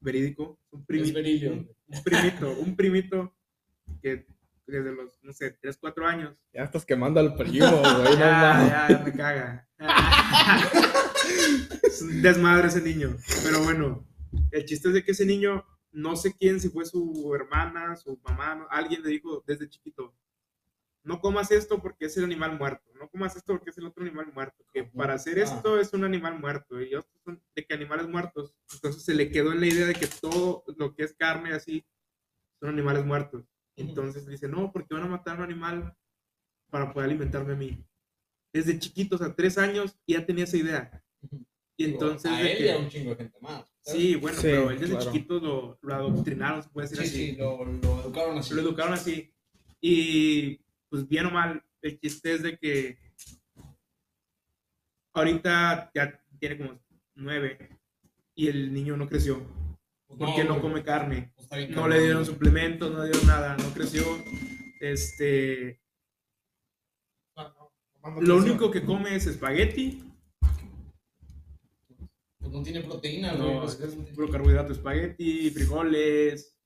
verídico, 0.00 0.58
un 0.72 0.84
primito, 0.84 1.18
un, 1.20 1.70
un 1.86 2.02
primito, 2.02 2.50
un 2.58 2.76
primito 2.76 3.36
que 4.02 4.26
desde 4.66 4.92
los, 4.92 5.18
no 5.22 5.32
sé, 5.32 5.52
3, 5.60 5.76
4 5.76 6.06
años. 6.06 6.34
Ya 6.52 6.62
estás 6.62 6.84
quemando 6.84 7.20
al 7.20 7.34
primo, 7.34 7.68
güey. 7.70 7.82
no 7.82 8.14
ya, 8.18 8.86
ya, 8.88 9.02
me 9.04 9.12
caga. 9.12 9.68
es 11.82 12.02
un 12.02 12.22
desmadre 12.22 12.68
ese 12.68 12.80
niño. 12.80 13.16
Pero 13.44 13.62
bueno, 13.62 14.06
el 14.50 14.64
chiste 14.64 14.88
es 14.88 14.94
de 14.94 15.04
que 15.04 15.12
ese 15.12 15.26
niño, 15.26 15.64
no 15.90 16.16
sé 16.16 16.34
quién, 16.36 16.60
si 16.60 16.68
fue 16.68 16.84
su 16.86 17.32
hermana, 17.34 17.96
su 17.96 18.18
mamá, 18.24 18.54
no- 18.54 18.66
alguien 18.70 19.02
le 19.02 19.10
dijo 19.10 19.42
desde 19.46 19.68
chiquito, 19.68 20.14
no 21.04 21.20
comas 21.20 21.50
esto 21.50 21.80
porque 21.82 22.06
es 22.06 22.16
el 22.16 22.24
animal 22.24 22.56
muerto, 22.56 22.92
no 22.94 23.08
comas 23.10 23.34
esto 23.36 23.52
porque 23.54 23.70
es 23.70 23.78
el 23.78 23.86
otro 23.86 24.02
animal 24.04 24.32
muerto, 24.32 24.64
que 24.72 24.84
para 24.84 25.14
hacer 25.14 25.38
esto 25.38 25.78
es 25.80 25.92
un 25.92 26.04
animal 26.04 26.38
muerto, 26.38 26.80
y 26.80 26.94
estos 26.94 27.20
son 27.24 27.42
de 27.56 27.66
que 27.66 27.74
animales 27.74 28.06
muertos. 28.08 28.54
Entonces 28.72 29.02
se 29.04 29.14
le 29.14 29.30
quedó 29.30 29.52
en 29.52 29.60
la 29.60 29.66
idea 29.66 29.86
de 29.86 29.94
que 29.94 30.06
todo 30.20 30.62
lo 30.76 30.94
que 30.94 31.02
es 31.04 31.14
carne 31.14 31.52
así 31.52 31.84
son 32.60 32.68
animales 32.70 33.04
muertos. 33.04 33.44
Entonces 33.76 34.26
dice, 34.26 34.46
no, 34.48 34.70
porque 34.70 34.94
van 34.94 35.02
a 35.04 35.08
matar 35.08 35.34
a 35.34 35.38
un 35.38 35.44
animal 35.44 35.96
para 36.70 36.92
poder 36.92 37.10
alimentarme 37.10 37.54
a 37.54 37.56
mí. 37.56 37.84
Desde 38.52 38.78
chiquitos, 38.78 39.20
a 39.22 39.34
tres 39.34 39.58
años, 39.58 39.98
ya 40.06 40.24
tenía 40.24 40.44
esa 40.44 40.56
idea. 40.58 41.04
Y 41.76 41.84
entonces, 41.84 42.30
a 42.30 42.40
él 42.40 42.56
que- 42.58 42.66
y 42.66 42.68
a 42.68 42.78
un 42.78 42.88
chingo 42.88 43.10
de 43.10 43.16
gente 43.16 43.38
más. 43.40 43.71
Sí, 43.84 44.14
bueno, 44.16 44.36
Sí, 44.38 44.42
pero 44.46 44.70
él 44.70 44.78
desde 44.78 44.94
claro. 44.96 45.12
chiquito 45.12 45.40
lo, 45.40 45.78
lo 45.82 45.94
adoctrinaron, 45.94 46.62
se 46.62 46.68
puede 46.70 46.88
decir 46.88 47.04
Sí, 47.06 47.08
así. 47.14 47.30
sí, 47.32 47.36
lo, 47.36 47.64
lo 47.64 48.00
educaron 48.02 48.38
así. 48.38 48.54
lo 48.54 48.60
educaron 48.62 48.94
así. 48.94 49.34
Y 49.80 50.60
pues 50.88 51.08
bien 51.08 51.26
o 51.26 51.30
mal, 51.30 51.62
el 51.80 51.98
chiste 51.98 52.32
es 52.34 52.42
de 52.42 52.56
que 52.58 52.96
ahorita 55.14 55.90
ya 55.94 56.20
tiene 56.38 56.58
como 56.58 56.80
nueve 57.16 57.58
y 58.34 58.48
el 58.48 58.72
niño 58.72 58.96
no 58.96 59.08
creció 59.08 59.38
Pues 60.06 60.18
porque 60.18 60.44
no, 60.44 60.50
güey, 60.50 60.62
come 60.62 60.82
carne. 60.84 61.32
pues 61.34 61.70
No 61.70 61.88
le 61.88 62.00
dieron 62.00 62.24
suplementos, 62.24 62.92
no 62.92 63.02
le 63.02 63.10
dieron 63.10 63.26
nada, 63.26 63.56
no 63.56 63.72
creció. 63.74 64.04
Este, 64.80 65.80
lo 68.20 68.36
único 68.36 68.70
que 68.70 68.82
come 68.84 69.14
es 69.16 69.26
espagueti, 69.26 70.02
Pues 72.42 72.52
no 72.52 72.62
tiene 72.62 72.80
proteína, 72.82 73.34
güey. 73.34 73.54
no, 73.54 73.64
es 73.64 73.76
puro 74.14 74.28
carbohidrato, 74.28 74.72
espagueti, 74.72 75.50
frijoles, 75.50 76.56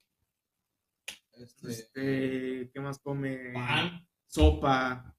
este, 1.35 1.71
este, 1.71 2.71
¿qué 2.73 2.81
más 2.81 2.99
come? 2.99 3.53
pan. 3.53 4.07
Sopa, 4.27 5.15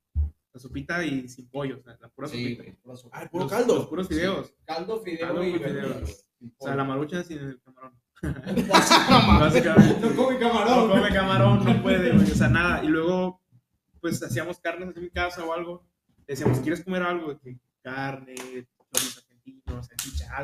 la 0.53 0.59
sopita 0.59 1.05
y 1.05 1.29
sin 1.29 1.47
pollo, 1.49 1.77
o 1.77 1.81
sea, 1.83 1.95
la 2.01 2.09
pura 2.09 2.27
Sí, 2.27 2.55
sopita. 2.55 2.77
pura 2.81 2.95
sopa. 2.97 3.19
Ah, 3.21 3.29
puro 3.29 3.43
Los- 3.45 3.51
caldo. 3.53 3.75
Los 3.75 3.87
puros 3.87 4.07
fideos. 4.07 4.53
Caldo, 4.65 5.01
fideo 5.01 5.27
Caldo 5.27 5.43
y 5.43 5.53
fideos. 5.53 6.27
O 6.57 6.65
sea, 6.65 6.75
la 6.75 6.83
marucha 6.83 7.23
sin 7.23 7.37
el 7.39 7.61
camarón. 7.61 7.93
Básicamente. 9.39 9.99
No 10.09 10.15
come 10.15 10.33
No 10.33 10.39
camarón. 10.39 10.89
come 10.89 11.13
camarón, 11.13 11.65
no 11.65 11.81
puede, 11.83 12.11
güey, 12.13 12.31
o 12.31 12.35
sea, 12.35 12.49
nada. 12.49 12.83
Y 12.83 12.87
luego, 12.87 13.41
pues 14.01 14.21
hacíamos 14.23 14.59
carnes 14.59 14.95
en 14.95 15.03
mi 15.03 15.09
casa 15.11 15.45
o 15.45 15.53
algo. 15.53 15.87
Decíamos, 16.25 16.59
¿quieres 16.59 16.83
comer 16.83 17.03
algo? 17.03 17.39
Carne, 17.83 18.35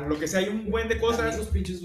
lo 0.08 0.18
que 0.18 0.28
sea. 0.28 0.40
Hay 0.40 0.48
un 0.48 0.70
buen 0.70 0.88
de 0.88 0.98
Cosas. 0.98 1.34
Esos 1.34 1.48
pinches 1.48 1.80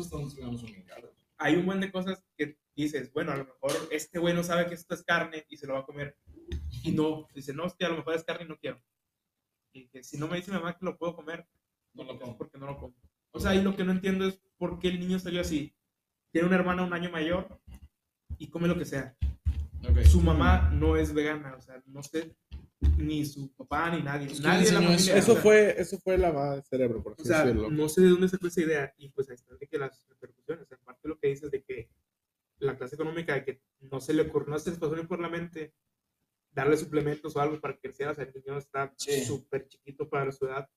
caros. 0.86 1.12
Hay 1.38 1.56
un 1.56 1.66
buen 1.66 1.80
de 1.80 1.92
cosas 1.92 2.22
que 2.38 2.58
dices, 2.76 3.12
bueno, 3.14 3.32
a 3.32 3.38
lo 3.38 3.46
mejor 3.46 3.72
este 3.92 4.20
güey 4.20 4.34
no 4.34 4.44
sabe 4.44 4.68
que 4.68 4.76
esto 4.76 4.94
es 4.94 5.04
carne 5.04 5.46
y 5.50 5.58
se 5.58 5.68
lo 5.68 5.74
va 5.74 5.80
a 5.80 5.86
comer. 5.86 6.18
Y 6.84 6.92
no, 6.92 7.28
dice, 7.34 7.54
no, 7.54 7.64
hostia, 7.66 7.88
a 7.88 7.92
lo 7.92 7.98
mejor 7.98 8.16
es 8.16 8.24
carne 8.24 8.46
y 8.46 8.48
no 8.50 8.58
quiero. 8.58 8.82
Y 9.72 9.88
que 9.88 10.04
si 10.04 10.18
no 10.18 10.28
me 10.28 10.38
dice 10.38 10.52
mi 10.52 10.58
mamá 10.58 10.78
que 10.78 10.86
lo 10.86 10.98
puedo 10.98 11.16
comer, 11.16 11.48
No 11.94 12.04
lo 12.04 12.20
como. 12.20 12.38
porque 12.38 12.58
no 12.58 12.66
lo 12.66 12.78
como. 12.78 12.96
O 13.32 13.40
sea, 13.40 13.56
y 13.56 13.62
lo 13.62 13.76
que 13.76 13.84
no 13.84 13.92
entiendo 13.92 14.26
es 14.26 14.42
por 14.58 14.80
qué 14.80 14.90
el 14.90 15.00
niño 15.00 15.20
salió 15.20 15.42
así. 15.42 15.74
Tiene 16.32 16.48
una 16.48 16.58
hermana 16.58 16.84
un 16.84 16.94
año 16.94 17.10
mayor 17.10 17.60
y 18.38 18.50
come 18.50 18.68
lo 18.68 18.78
que 18.78 18.86
sea. 18.86 19.16
Su 20.10 20.22
mamá 20.22 20.70
no 20.74 20.98
es 20.98 21.14
vegana, 21.14 21.56
o 21.56 21.62
sea, 21.62 21.82
no 21.86 22.04
sé, 22.04 22.36
ni 22.98 23.26
su 23.26 23.52
papá 23.54 23.90
ni 23.96 24.02
nadie. 24.02 24.28
Pues, 24.28 24.40
¿quién 24.40 24.52
nadie 24.52 24.66
de 24.66 24.72
la 24.72 24.82
familia. 24.82 25.16
Eso 25.18 25.32
o 25.32 25.36
sea, 25.36 25.42
fue, 25.44 25.82
eso 25.82 25.98
fue 26.00 26.18
lavada 26.18 26.56
de 26.58 26.64
cerebro, 26.64 27.04
por 27.04 27.14
así 27.14 27.24
O 27.24 27.26
sea, 27.26 27.40
decirlo. 27.46 27.70
no 27.70 27.90
sé 27.90 28.02
de 28.02 28.10
dónde 28.10 28.30
sacó 28.30 28.48
esa 28.48 28.62
idea 28.62 28.94
y 28.98 29.10
pues 29.10 29.30
ahí 29.30 29.36
están 29.36 29.58
de 29.58 29.68
que 29.68 29.78
las 29.78 30.06
repercusiones, 30.08 30.72
en 30.72 30.78
parte 30.80 31.08
lo 31.08 31.20
que 31.20 31.28
dices 31.28 31.52
de 31.52 31.64
que 31.64 31.90
la 32.60 32.78
clase 32.78 32.96
económica 32.96 33.34
de 33.34 33.44
que 33.46 33.62
no 33.80 34.00
se 34.00 34.14
le 34.14 34.24
ocurrió, 34.24 34.50
no 34.50 34.60
se 34.60 34.70
les 34.72 34.80
pasó 34.80 34.96
ni 34.96 35.04
por 35.04 35.20
la 35.20 35.30
mente 35.30 35.74
darle 36.52 36.78
suplementos 36.78 37.36
o 37.36 37.40
algo 37.42 37.60
para 37.60 37.76
que 37.76 37.82
creciera, 37.82 38.12
o 38.12 38.16
sea, 38.16 38.24
el 38.26 38.34
niño 38.34 38.58
está 38.58 38.94
Sí. 38.98 39.24
súper 39.24 39.68
chiquito 39.68 40.10
para 40.10 40.32
su 40.32 40.46
edad 40.46 40.68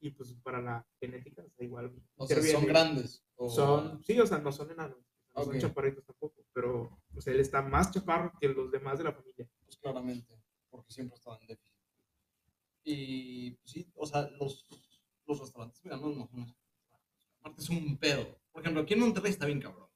y 0.00 0.10
pues 0.10 0.32
para 0.42 0.60
la 0.60 0.86
genética, 1.00 1.42
o 1.42 1.50
sea, 1.50 1.64
igual. 1.64 1.92
O 2.16 2.26
sea, 2.26 2.42
son 2.42 2.66
grandes. 2.66 3.24
o- 3.36 3.48
Son, 3.50 4.02
sí, 4.02 4.18
o 4.18 4.26
sea, 4.26 4.38
no 4.38 4.50
son 4.52 4.70
enanos, 4.70 4.98
no 5.34 5.42
Ok. 5.42 5.52
son 5.52 5.60
chaparritos 5.60 6.04
tampoco, 6.04 6.44
pero 6.52 6.98
o 7.14 7.20
sea, 7.20 7.32
él 7.34 7.40
está 7.40 7.62
más 7.62 7.90
chaparro 7.92 8.32
que 8.40 8.48
los 8.48 8.70
demás 8.72 8.98
de 8.98 9.04
la 9.04 9.12
familia. 9.12 9.48
Pues 9.64 9.76
claramente, 9.76 10.41
porque 10.72 10.90
siempre 10.92 11.14
estaban 11.16 11.38
en 11.42 11.46
déficit. 11.48 11.76
Y 12.84 13.50
pues, 13.52 13.70
sí, 13.70 13.88
o 13.94 14.06
sea, 14.06 14.22
los, 14.40 14.66
los 15.26 15.38
restaurantes 15.38 15.80
veganos 15.82 16.16
no 16.16 16.26
son 16.28 16.56
Aparte 17.38 17.60
es 17.62 17.68
un 17.70 17.96
pedo. 17.98 18.40
Por 18.50 18.62
ejemplo, 18.62 18.82
aquí 18.82 18.94
en 18.94 19.00
Monterrey 19.00 19.30
está 19.30 19.46
bien 19.46 19.60
cabrón. 19.60 19.88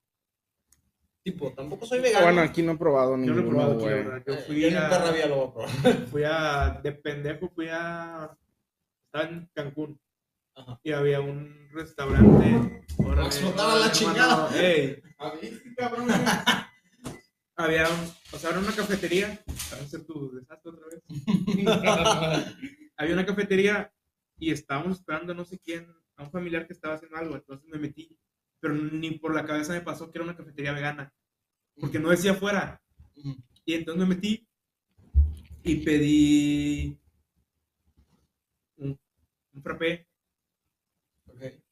Tipo, 1.23 1.53
tampoco 1.53 1.87
soy 1.87 2.01
vegano. 2.01 2.25
Bueno, 2.27 2.41
aquí 2.43 2.62
no 2.62 2.73
he 2.73 2.77
probado 2.77 3.12
Yo 3.12 3.17
ninguno, 3.17 3.43
no 3.43 3.47
he 3.49 3.51
probado 3.51 3.73
aquí, 3.73 3.83
güey. 3.83 3.95
verdad. 3.95 4.23
Yo 4.27 4.35
Eh, 4.35 4.45
fui 4.47 4.61
yo 4.61 4.69
en 4.69 4.77
a, 4.77 5.11
vida 5.11 5.27
lo 5.27 5.37
voy 5.37 5.49
a 5.49 5.53
probar. 5.53 6.07
fui 6.11 6.23
a, 6.25 6.81
de 6.83 6.93
pendejo, 6.93 7.49
fui 7.51 7.69
a, 7.71 8.37
estaba 9.07 9.25
en 9.29 9.51
Cancún 9.55 10.01
Ajá. 10.55 10.81
y 10.85 10.93
había 10.93 11.21
un 11.21 11.69
restaurante. 11.73 12.85
explotaba 13.27 13.75
la 13.77 13.91
chingada. 13.93 14.51
ey, 14.61 15.03
A 15.19 15.31
ver, 15.33 15.75
cabrón. 15.77 16.09
Había, 17.57 17.87
o 18.33 18.38
sea, 18.38 18.51
era 18.51 18.59
una 18.59 18.75
cafetería, 18.75 19.40
para 19.71 19.83
hacer 19.83 20.05
tu 20.05 20.33
desastre 20.33 20.73
otra 20.73 20.87
vez. 20.88 21.03
había 22.97 23.14
una 23.14 23.27
cafetería 23.27 23.92
y 24.38 24.51
estábamos 24.51 24.99
esperando 24.99 25.33
a 25.33 25.37
no 25.37 25.45
sé 25.45 25.59
quién, 25.59 25.87
a 26.16 26.25
un 26.25 26.31
familiar 26.31 26.66
que 26.66 26.73
estaba 26.73 26.95
haciendo 26.95 27.16
algo, 27.16 27.37
entonces 27.37 27.69
me 27.69 27.79
metí, 27.79 28.19
pero 28.61 28.75
ni 28.75 29.12
por 29.12 29.35
la 29.35 29.45
cabeza 29.45 29.73
me 29.73 29.81
pasó 29.81 30.11
que 30.11 30.19
era 30.19 30.25
una 30.25 30.37
cafetería 30.37 30.73
vegana, 30.73 31.12
porque 31.79 31.99
no 31.99 32.11
decía 32.11 32.35
fuera. 32.35 32.81
Y 33.64 33.75
entonces 33.75 34.07
me 34.07 34.14
metí 34.14 34.47
y 35.62 35.77
pedí 35.77 36.99
un, 38.77 38.99
un 39.53 39.62
frappé 39.62 40.07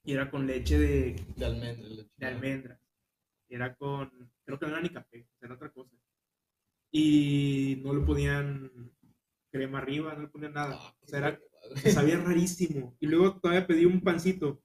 y 0.05 0.13
era 0.13 0.31
con 0.31 0.47
leche 0.47 0.79
de, 0.79 1.25
De 1.37 1.45
almendra. 1.47 1.89
leche. 1.89 2.11
de 2.17 2.27
almendra. 2.27 2.81
Era 3.49 3.75
con, 3.77 4.11
creo 4.45 4.59
que 4.59 4.67
no 4.67 4.73
era 4.73 4.81
ni 4.81 4.89
café, 4.91 5.27
era 5.41 5.55
otra 5.55 5.71
cosa. 5.71 5.91
Y 6.91 7.81
no 7.85 7.93
le 7.95 8.01
ponían 8.05 8.71
crema 9.51 9.79
arriba, 9.79 10.15
no 10.15 10.23
le 10.23 10.29
ponían 10.29 10.53
nada. 10.55 10.79
Ah, 10.81 10.95
O 11.03 11.07
sea, 11.07 11.19
era, 11.19 11.41
sabía 11.93 12.19
rarísimo. 12.19 12.97
Y 13.01 13.07
luego 13.07 13.39
todavía 13.41 13.67
pedí 13.67 13.85
un 13.85 14.01
pancito. 14.01 14.61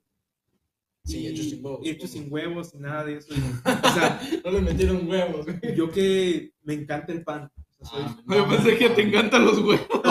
Sí, 1.05 1.19
y- 1.21 1.27
hecho 1.27 1.43
sin 1.43 1.65
huevos, 1.65 1.79
hecho 1.85 2.07
supongo. 2.07 2.23
sin 2.23 2.33
huevos, 2.33 2.75
nada 2.75 3.03
de 3.05 3.17
eso. 3.17 3.33
O 3.65 3.89
sea, 3.93 4.21
No 4.45 4.51
le 4.51 4.61
metieron 4.61 5.07
huevos, 5.09 5.45
yo 5.75 5.91
que 5.91 6.53
me 6.63 6.73
encanta 6.73 7.11
el 7.13 7.23
pan. 7.23 7.51
O 7.79 7.85
sea, 7.85 7.99
soy- 7.99 8.23
Ah, 8.27 8.35
Yo 8.35 8.47
pensé 8.49 8.77
que 8.77 8.89
te 8.89 9.01
encantan 9.01 9.45
los 9.45 9.57
huevos. 9.59 9.87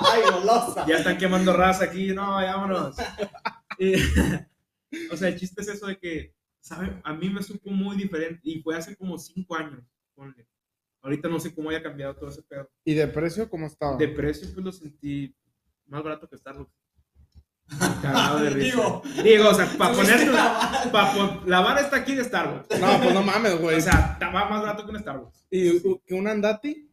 ¡Ay, 0.00 0.22
golosa! 0.32 0.86
ya 0.86 0.96
están 0.96 1.18
quemando 1.18 1.52
raza 1.52 1.84
aquí, 1.84 2.08
no, 2.14 2.22
vámonos. 2.32 2.96
Y, 3.78 3.94
o 5.12 5.16
sea, 5.16 5.28
el 5.28 5.38
chiste 5.38 5.60
es 5.62 5.68
eso 5.68 5.86
de 5.86 5.98
que, 5.98 6.34
¿sabe? 6.60 7.00
A 7.04 7.12
mí 7.14 7.28
me 7.30 7.42
supo 7.42 7.70
muy 7.70 7.96
diferente 7.96 8.40
y 8.44 8.60
fue 8.62 8.76
hace 8.76 8.96
como 8.96 9.18
cinco 9.18 9.56
años, 9.56 9.80
ponle. 10.14 10.46
Ahorita 11.02 11.28
no 11.28 11.38
sé 11.40 11.54
cómo 11.54 11.70
haya 11.70 11.82
cambiado 11.82 12.14
todo 12.16 12.28
ese 12.30 12.42
pedo. 12.42 12.68
¿Y 12.84 12.94
de 12.94 13.06
precio 13.06 13.48
cómo 13.48 13.66
estaba? 13.66 13.96
De 13.96 14.08
precio, 14.08 14.48
pues 14.52 14.64
lo 14.64 14.72
sentí 14.72 15.34
más 15.86 16.02
barato 16.02 16.28
que 16.28 16.36
Starbucks. 16.36 16.72
Cagado 18.02 18.40
de 18.40 18.50
risa. 18.50 18.76
Digo, 18.76 19.02
Digo, 19.22 19.48
o 19.50 19.54
sea, 19.54 19.66
para 19.78 19.92
Tuviste 19.94 20.14
poner 20.16 20.34
la 20.34 20.88
vara. 20.92 21.40
la 21.46 21.60
vara 21.60 21.80
está 21.82 21.96
aquí 21.98 22.14
de 22.14 22.24
Starbucks. 22.24 22.80
No, 22.80 23.00
pues 23.00 23.14
no 23.14 23.22
mames, 23.22 23.60
güey. 23.60 23.76
O 23.76 23.80
sea, 23.80 24.10
estaba 24.14 24.48
más 24.48 24.62
barato 24.62 24.84
que 24.84 24.90
un 24.90 24.98
Starbucks. 24.98 25.46
¿Y 25.50 25.80
que 26.04 26.14
un 26.14 26.26
andati? 26.26 26.84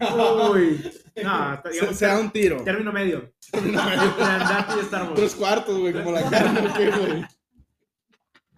Uy, 0.00 0.80
no, 1.22 1.54
está- 1.54 1.62
Se, 1.68 1.70
digamos, 1.74 1.96
se 1.96 2.06
da 2.06 2.18
un 2.18 2.30
tiro. 2.30 2.64
término 2.64 2.90
medio. 2.92 3.30
Andate 3.52 4.80
y 4.80 4.84
Starbucks. 4.84 5.14
Tres 5.16 5.34
cuartos, 5.34 5.78
güey, 5.78 5.92
como 5.92 6.12
la 6.12 6.28
carne, 6.30 6.60
¿o 6.68 6.74
¿qué, 6.74 6.90
güey? 6.90 7.24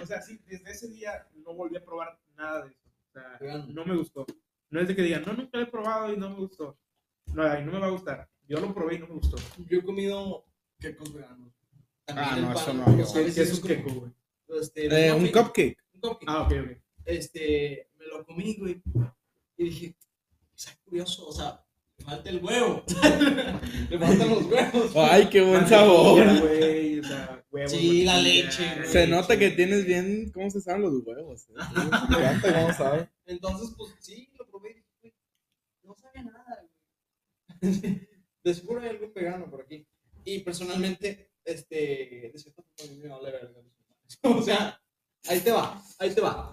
O 0.03 0.07
sea, 0.07 0.21
sí, 0.23 0.41
desde 0.47 0.71
ese 0.71 0.89
día 0.89 1.27
no 1.35 1.55
volví 1.55 1.77
a 1.77 1.85
probar 1.85 2.19
nada 2.37 2.65
de 2.65 2.71
eso. 2.71 2.81
O 3.09 3.13
sea, 3.13 3.67
no 3.69 3.85
me 3.85 3.97
gustó. 3.97 4.27
No 4.71 4.81
es 4.81 4.89
de 4.89 4.97
que 4.97 5.03
digan, 5.03 5.23
no, 5.27 5.33
nunca 5.35 5.59
lo 5.59 5.65
he 5.65 5.67
probado 5.67 6.13
y 6.13 6.17
no 6.17 6.31
me 6.31 6.37
gustó. 6.37 6.79
No, 7.27 7.59
y 7.59 7.65
no 7.65 7.73
me 7.73 7.79
va 7.79 7.87
a 7.87 7.91
gustar. 7.91 8.29
Yo 8.49 8.59
lo 8.61 8.75
probé 8.75 8.97
y 8.97 8.99
no 8.99 9.07
me 9.07 9.15
gustó. 9.15 9.37
Yo 9.69 9.79
he 9.79 9.83
comido 9.85 10.45
quecos 10.79 11.13
veganos. 11.13 11.53
También 12.05 12.29
Ah, 12.29 12.37
no, 12.37 12.47
pan, 12.49 12.57
eso 12.57 12.75
no, 12.75 12.85
yo- 12.99 13.13
¿Qué 13.35 13.43
es 13.43 13.59
un 13.61 13.69
queco, 13.69 13.91
güey? 13.93 14.13
Este, 14.61 15.09
Eh, 15.09 15.13
un 15.13 15.29
cupcake. 15.29 15.79
Un 15.95 16.01
cupcake. 16.01 16.25
Ah, 16.29 16.43
ok, 16.43 16.53
ok. 16.65 16.79
Este, 17.05 17.91
me 17.99 18.07
lo 18.07 18.25
comí, 18.25 18.57
güey. 18.57 18.83
Y 19.57 19.65
dije, 19.65 19.97
está 20.57 20.77
curioso, 20.85 21.27
o 21.29 21.33
sea, 21.33 21.65
falta 22.03 22.31
el 22.31 22.45
huevo. 22.45 22.85
le 23.91 23.99
faltan 23.99 24.29
los 24.29 24.45
huevos. 24.45 24.93
Ay, 24.97 25.29
qué 25.29 25.43
buen 25.43 25.67
sabor. 25.67 26.41
güey, 26.41 26.99
o 26.99 27.05
sea, 27.05 27.45
huevos, 27.51 27.71
Sí, 27.71 28.05
la 28.05 28.19
leche. 28.19 28.87
Se 28.87 29.07
nota 29.07 29.39
que 29.39 29.51
tienes 29.51 29.85
bien 29.85 30.31
cómo 30.33 30.51
se 30.51 30.61
saben 30.61 30.83
los 30.83 30.95
huevos. 31.05 31.49
¿eh? 31.51 31.55
Me 31.75 32.17
encanta 32.17 32.55
cómo 32.55 32.73
sabe. 32.75 33.09
Entonces, 33.27 33.75
pues 33.77 33.95
sí, 34.01 34.31
lo 34.39 34.47
probé 34.49 34.71
y 34.71 34.75
dije, 34.75 34.89
güey, 35.01 35.15
no 35.85 35.97
sabe 35.97 36.25
nada. 36.25 36.69
De 38.45 38.55
seguro 38.55 38.81
hay 38.81 38.89
algún 38.89 39.13
vegano 39.15 39.49
por 39.49 39.63
aquí. 39.63 39.87
Y 40.25 40.41
personalmente, 40.41 41.31
este, 41.45 42.31
de 42.33 42.39
cierta 42.39 42.63
forma, 42.63 42.93
a 42.93 42.95
mí 42.95 43.03
me 43.03 43.09
vale 43.09 43.31
verga. 43.31 43.61
O 44.25 44.43
sea, 44.43 44.79
ahí 45.27 45.41
te 45.41 45.51
va, 45.51 45.83
ahí 45.99 46.15
te 46.15 46.21
va. 46.21 46.53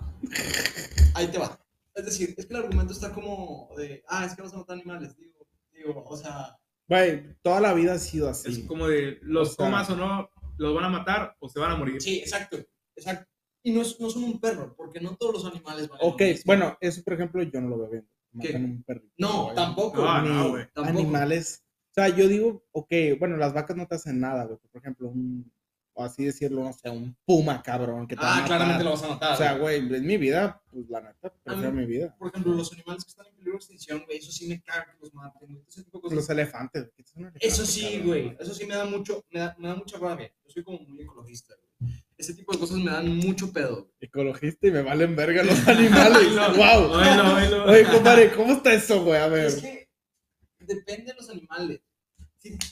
Ahí 1.14 1.28
te 1.28 1.38
va. 1.38 1.60
Es 1.96 2.06
decir, 2.06 2.34
es 2.38 2.46
que 2.46 2.54
el 2.54 2.62
argumento 2.62 2.94
está 2.94 3.12
como 3.12 3.70
de, 3.76 4.04
ah, 4.08 4.26
es 4.26 4.34
que 4.34 4.42
vas 4.42 4.54
a 4.54 4.58
matar 4.58 4.76
animales. 4.76 5.18
Digo, 5.18 5.39
digo, 5.80 6.04
o 6.06 6.18
sea, 6.18 6.56
Güey, 6.88 7.36
toda 7.44 7.62
la 7.62 7.74
vida 7.74 7.94
ha 7.94 8.00
sido 8.00 8.30
Es 8.32 8.46
así. 8.46 8.66
como 8.66 8.88
de, 8.88 9.20
los 9.22 9.50
O 9.50 9.54
sea- 9.54 9.66
comas 9.66 9.90
o 9.92 9.96
no, 9.96 10.30
los 10.58 10.74
van 10.74 10.86
a 10.86 10.90
matar 10.90 11.36
o 11.40 11.48
se 11.48 11.60
van 11.60 11.72
a 11.72 11.76
morir. 11.76 12.02
sí, 12.02 12.20
exacto, 12.20 12.58
exacto. 12.96 13.30
Y 13.64 13.72
no, 13.74 13.82
es, 13.82 14.00
no 14.00 14.10
son 14.10 14.24
un 14.24 14.40
perro, 14.40 14.74
porque 14.76 15.00
no 15.02 15.16
todos 15.18 15.34
los 15.44 15.46
animales 15.46 15.88
van 15.90 16.00
Ok, 16.02 16.22
bueno, 16.46 16.78
eso 16.82 17.04
por 17.04 17.14
ejemplo 17.14 17.44
yo 17.44 17.62
no 17.62 17.70
lo 17.70 17.78
veo 17.80 17.90
bien. 17.90 18.10
Matan 18.32 18.66
un 18.66 18.84
perrito. 18.84 19.14
No, 19.18 19.44
güey. 19.46 19.56
tampoco. 19.56 20.04
No, 20.04 20.22
Ni 20.22 20.30
no, 20.30 20.50
güey. 20.50 20.66
Tampoco. 20.74 20.98
animales. 21.00 21.64
O 21.92 21.94
sea, 21.94 22.10
yo 22.10 22.28
digo, 22.28 22.64
ok, 22.72 22.92
bueno, 23.20 23.38
las 23.38 23.54
vacas 23.54 23.76
no 23.76 23.86
te 23.88 23.96
hacen 23.96 24.20
nada, 24.20 24.46
güey. 24.46 24.58
Por 24.72 24.82
ejemplo, 24.82 25.10
un, 25.10 25.52
así 26.04 26.26
decirlo, 26.26 26.64
no 26.64 26.74
sé, 26.74 26.90
un 26.90 27.16
puma 27.26 27.62
cabrón 27.62 28.08
que 28.08 28.16
te 28.16 28.22
Ah, 28.24 28.44
claramente 28.46 28.84
lo 28.84 28.92
vas 28.92 29.04
a 29.04 29.08
matar. 29.10 29.34
O 29.34 29.38
sea, 29.38 29.58
güey. 29.58 29.94
es 29.94 30.02
mi 30.02 30.18
vida, 30.18 30.62
pues 30.72 30.90
la 30.90 31.02
neta, 31.02 31.34
prefiero 31.44 31.72
mi 31.72 31.86
vida. 31.86 32.16
Por 32.18 32.30
ejemplo, 32.30 32.54
los 32.54 32.72
animales 32.74 33.04
que 33.04 33.10
están 33.10 33.28
en 33.28 33.34
peligro 33.34 33.54
de 33.54 33.58
extinción, 33.58 34.04
güey, 34.06 34.18
eso 34.18 34.32
sí 34.32 34.48
me 34.48 34.62
caga 34.62 34.86
que 34.92 34.98
los 35.02 35.14
maten. 35.14 35.64
Ese 35.68 35.84
tipo 35.84 35.98
de 35.98 36.02
cosas. 36.04 36.16
Los 36.18 36.30
elefantes, 36.30 36.84
güey, 36.84 36.94
¿qué 36.96 37.02
es 37.04 37.16
elefante, 37.16 37.48
Eso 37.48 37.66
sí, 37.66 38.02
güey. 38.06 38.36
Eso 38.40 38.54
sí 38.54 38.66
me 38.66 38.76
da 38.76 38.86
mucho, 38.86 39.24
me 39.32 39.40
da, 39.40 39.56
me 39.60 39.68
da 39.68 39.76
mucha 39.76 39.98
rabia. 39.98 40.32
Yo 40.46 40.52
soy 40.52 40.64
como 40.64 40.80
muy 40.80 41.02
ecologista, 41.02 41.54
güey. 41.56 41.94
Ese 42.18 42.34
tipo 42.34 42.52
de 42.52 42.60
cosas 42.60 42.78
me 42.78 42.92
dan 42.92 43.08
mucho 43.18 43.52
pedo. 43.54 43.90
Ecologista 44.02 44.68
y 44.68 44.72
me 44.72 44.82
valen 44.82 45.16
verga 45.16 45.44
los 45.44 45.66
animales. 45.68 46.36
wow. 46.58 46.92
Oílo, 46.92 47.36
oílo. 47.36 47.66
Oye, 47.66 47.86
compadre, 47.86 48.32
¿cómo 48.34 48.54
está 48.54 48.74
eso, 48.74 49.04
güey? 49.04 49.20
A 49.22 49.28
ver. 49.28 49.46
Es 49.46 49.62
que 49.62 49.90
depende 50.60 51.12
de 51.12 51.14
los 51.14 51.30
animales. 51.30 51.80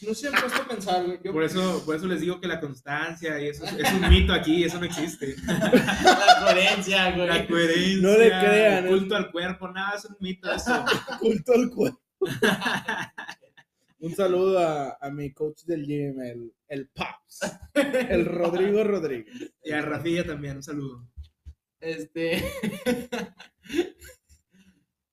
No 0.05 0.13
se 0.13 0.27
han 0.27 0.33
puesto 0.33 0.61
a 0.61 0.67
pensar, 0.67 1.05
güey. 1.05 1.19
Yo, 1.23 1.33
Por 1.33 1.43
eso, 1.43 1.83
por 1.85 1.95
eso 1.95 2.07
les 2.07 2.21
digo 2.21 2.39
que 2.39 2.47
la 2.47 2.61
constancia 2.61 3.39
y 3.41 3.49
eso 3.49 3.65
es, 3.65 3.73
es 3.73 3.93
un 3.93 4.09
mito 4.09 4.31
aquí, 4.33 4.63
eso 4.63 4.79
no 4.79 4.85
existe. 4.85 5.35
la 5.45 6.37
coherencia, 6.41 7.11
güey. 7.11 7.27
La 7.27 7.47
coherencia, 7.47 8.01
No 8.01 8.17
le 8.17 8.27
crean, 8.29 8.85
el 8.85 8.89
culto 8.89 9.15
al 9.15 9.31
cuerpo, 9.31 9.67
nada, 9.69 9.97
es 9.97 10.05
un 10.05 10.15
mito 10.19 10.51
eso. 10.51 10.85
Culto 11.19 11.53
al 11.53 11.69
cuerpo. 11.69 12.01
Un 13.99 14.15
saludo 14.15 14.59
a, 14.59 14.97
a 15.01 15.09
mi 15.09 15.33
coach 15.33 15.63
del 15.63 15.85
gym, 15.85 16.21
el, 16.21 16.53
el 16.67 16.87
Paps, 16.89 17.39
el 17.73 18.25
Rodrigo 18.25 18.83
Rodríguez. 18.83 19.53
Y 19.63 19.71
a 19.71 19.81
Rafilla 19.81 20.25
también, 20.25 20.57
un 20.57 20.63
saludo. 20.63 21.09
Este. 21.79 22.43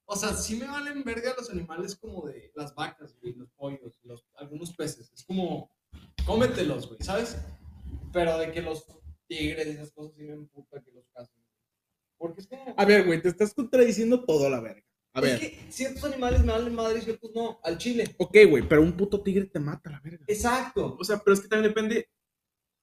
o 0.07 0.17
sea, 0.17 0.35
sí 0.35 0.57
me 0.57 0.67
valen 0.67 1.03
verga 1.05 1.35
los 1.37 1.51
animales 1.51 1.97
como 1.97 2.27
de 2.27 2.53
las 2.55 2.75
vacas, 2.75 3.17
güey, 3.21 3.35
los 3.35 3.51
pollos, 3.51 3.99
los, 4.05 4.27
algunos 4.37 4.73
peces. 4.75 5.11
Es 5.15 5.25
como, 5.25 5.71
cómetelos, 6.27 6.89
güey, 6.89 7.01
¿sabes? 7.03 7.37
Pero 8.13 8.39
de 8.39 8.53
que 8.53 8.63
los 8.63 8.87
tigres 9.27 9.67
y 9.67 9.71
esas 9.71 9.93
cosas 9.93 10.15
sí 10.17 10.25
me 10.25 10.35
emputa 10.35 10.81
que 10.83 10.93
los 10.93 11.07
casen. 11.09 11.43
Porque 12.19 12.41
es 12.43 12.47
como. 12.47 12.75
A 12.77 12.85
ver, 12.85 13.05
güey, 13.07 13.21
te 13.21 13.29
estás 13.29 13.55
contradiciendo 13.55 14.25
todo 14.25 14.47
a 14.47 14.51
la 14.51 14.61
verga. 14.61 14.85
A 15.15 15.21
es 15.21 15.25
ver. 15.25 15.41
que 15.41 15.73
ciertos 15.73 16.05
animales 16.05 16.41
me 16.45 16.53
valen 16.53 16.75
madre 16.75 16.99
y 16.99 17.03
ciertos 17.03 17.31
no. 17.35 17.61
Al 17.63 17.79
chile. 17.79 18.15
Ok, 18.19 18.37
güey, 18.49 18.67
pero 18.69 18.83
un 18.83 18.97
puto 18.97 19.23
tigre 19.23 19.47
te 19.47 19.61
mata 19.61 19.89
a 19.91 19.93
la 19.95 20.01
verga. 20.01 20.25
Exacto. 20.29 20.97
O 20.99 21.05
sea, 21.05 21.19
pero 21.19 21.35
es 21.35 21.41
que 21.41 21.49
también 21.49 21.71
depende 21.71 22.09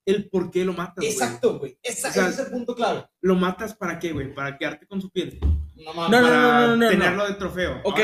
el 0.06 0.30
por 0.30 0.50
qué 0.50 0.66
lo 0.66 0.74
matas, 0.74 0.96
güey. 0.98 1.10
Exacto, 1.12 1.60
güey. 1.60 1.78
Esa- 1.84 2.10
O 2.10 2.12
sea, 2.12 2.30
ese 2.30 2.42
es 2.42 2.48
el 2.48 2.54
punto 2.54 2.74
clave. 2.76 3.06
¿Lo 3.22 3.36
matas 3.36 3.76
para 3.76 4.00
qué, 4.00 4.12
güey? 4.14 4.34
¿Para 4.34 4.58
quedarte 4.58 4.88
con 4.88 5.02
su 5.02 5.10
piel? 5.12 5.40
No 5.86 5.94
mames. 5.94 6.12
No, 6.12 6.22
no, 6.22 6.28
para 6.28 6.62
no, 6.62 6.68
no, 6.68 6.76
no, 6.78 6.90
tenerlo 6.90 7.28
de 7.28 7.34
trofeo. 7.36 7.82
Ok. 7.84 8.00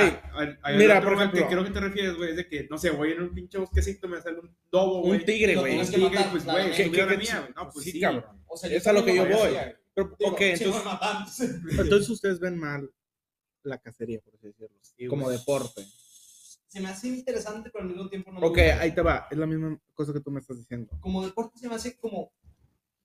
Mira, 0.78 1.02
por 1.02 1.13
al 1.13 1.32
que 1.32 1.38
ejemplo- 1.40 1.48
creo 1.50 1.63
que 1.63 1.70
te 1.72 1.80
refieres, 1.80 2.16
güey, 2.16 2.30
es 2.32 2.36
de 2.38 2.48
que, 2.48 2.68
no 2.70 2.78
sé, 2.78 2.90
voy 2.92 3.12
en 3.12 3.22
un 3.22 3.34
pinche 3.34 3.58
bosquecito, 3.58 4.08
me 4.08 4.22
sale 4.22 4.40
un 4.40 4.56
dobo, 4.72 5.02
güey. 5.02 5.20
Un 5.20 5.26
tigre, 5.26 5.56
güey. 5.56 5.80
Un 5.80 5.86
tigre, 5.90 6.26
pues, 6.32 6.46
güey, 6.46 6.72
¿Qué- 6.76 6.92
qué- 6.92 7.18
mía, 7.18 7.40
güey. 7.42 7.54
No, 7.56 7.70
pues 7.72 7.86
sí, 7.86 7.92
sí. 7.92 8.00
cabrón. 8.00 8.26
O 8.48 8.58
sea, 8.58 8.70
yo 8.70 8.78
Es 8.78 8.88
a 8.88 8.94
lo 8.94 9.04
que 9.06 9.16
yo 9.16 9.24
voy. 9.24 9.32
haría, 9.32 9.63
güey. 9.63 9.76
Pero, 9.94 10.16
Digo, 10.20 10.32
ok, 10.32 10.42
entonces, 10.42 11.50
entonces 11.80 12.10
ustedes 12.10 12.40
ven 12.40 12.58
mal 12.60 12.90
la 13.63 13.78
cacería, 13.80 14.20
por 14.22 14.36
así 14.36 14.48
decirlo. 14.48 14.78
Sí, 14.82 15.08
como 15.08 15.26
güey. 15.26 15.38
deporte. 15.38 15.84
se 16.70 16.82
me 16.82 16.90
hace 16.90 17.08
interesante, 17.08 17.70
pero 17.72 17.86
al 17.86 17.90
mismo 17.90 18.08
tiempo 18.10 18.32
no 18.32 18.40
me 18.42 18.46
Ok, 18.48 18.58
ahí 18.80 18.94
te 18.94 19.02
va. 19.02 19.28
Es 19.32 19.38
la 19.38 19.48
misma 19.48 19.80
cosa 19.94 20.13
que 20.13 20.20
tú 20.20 20.30
me 20.30 20.40
estás 20.42 20.58
diciendo. 20.58 20.92
Como 21.00 21.26
deporte 21.26 21.58
se 21.58 21.68
me 21.70 21.76
hace 21.76 21.98
como 21.98 22.32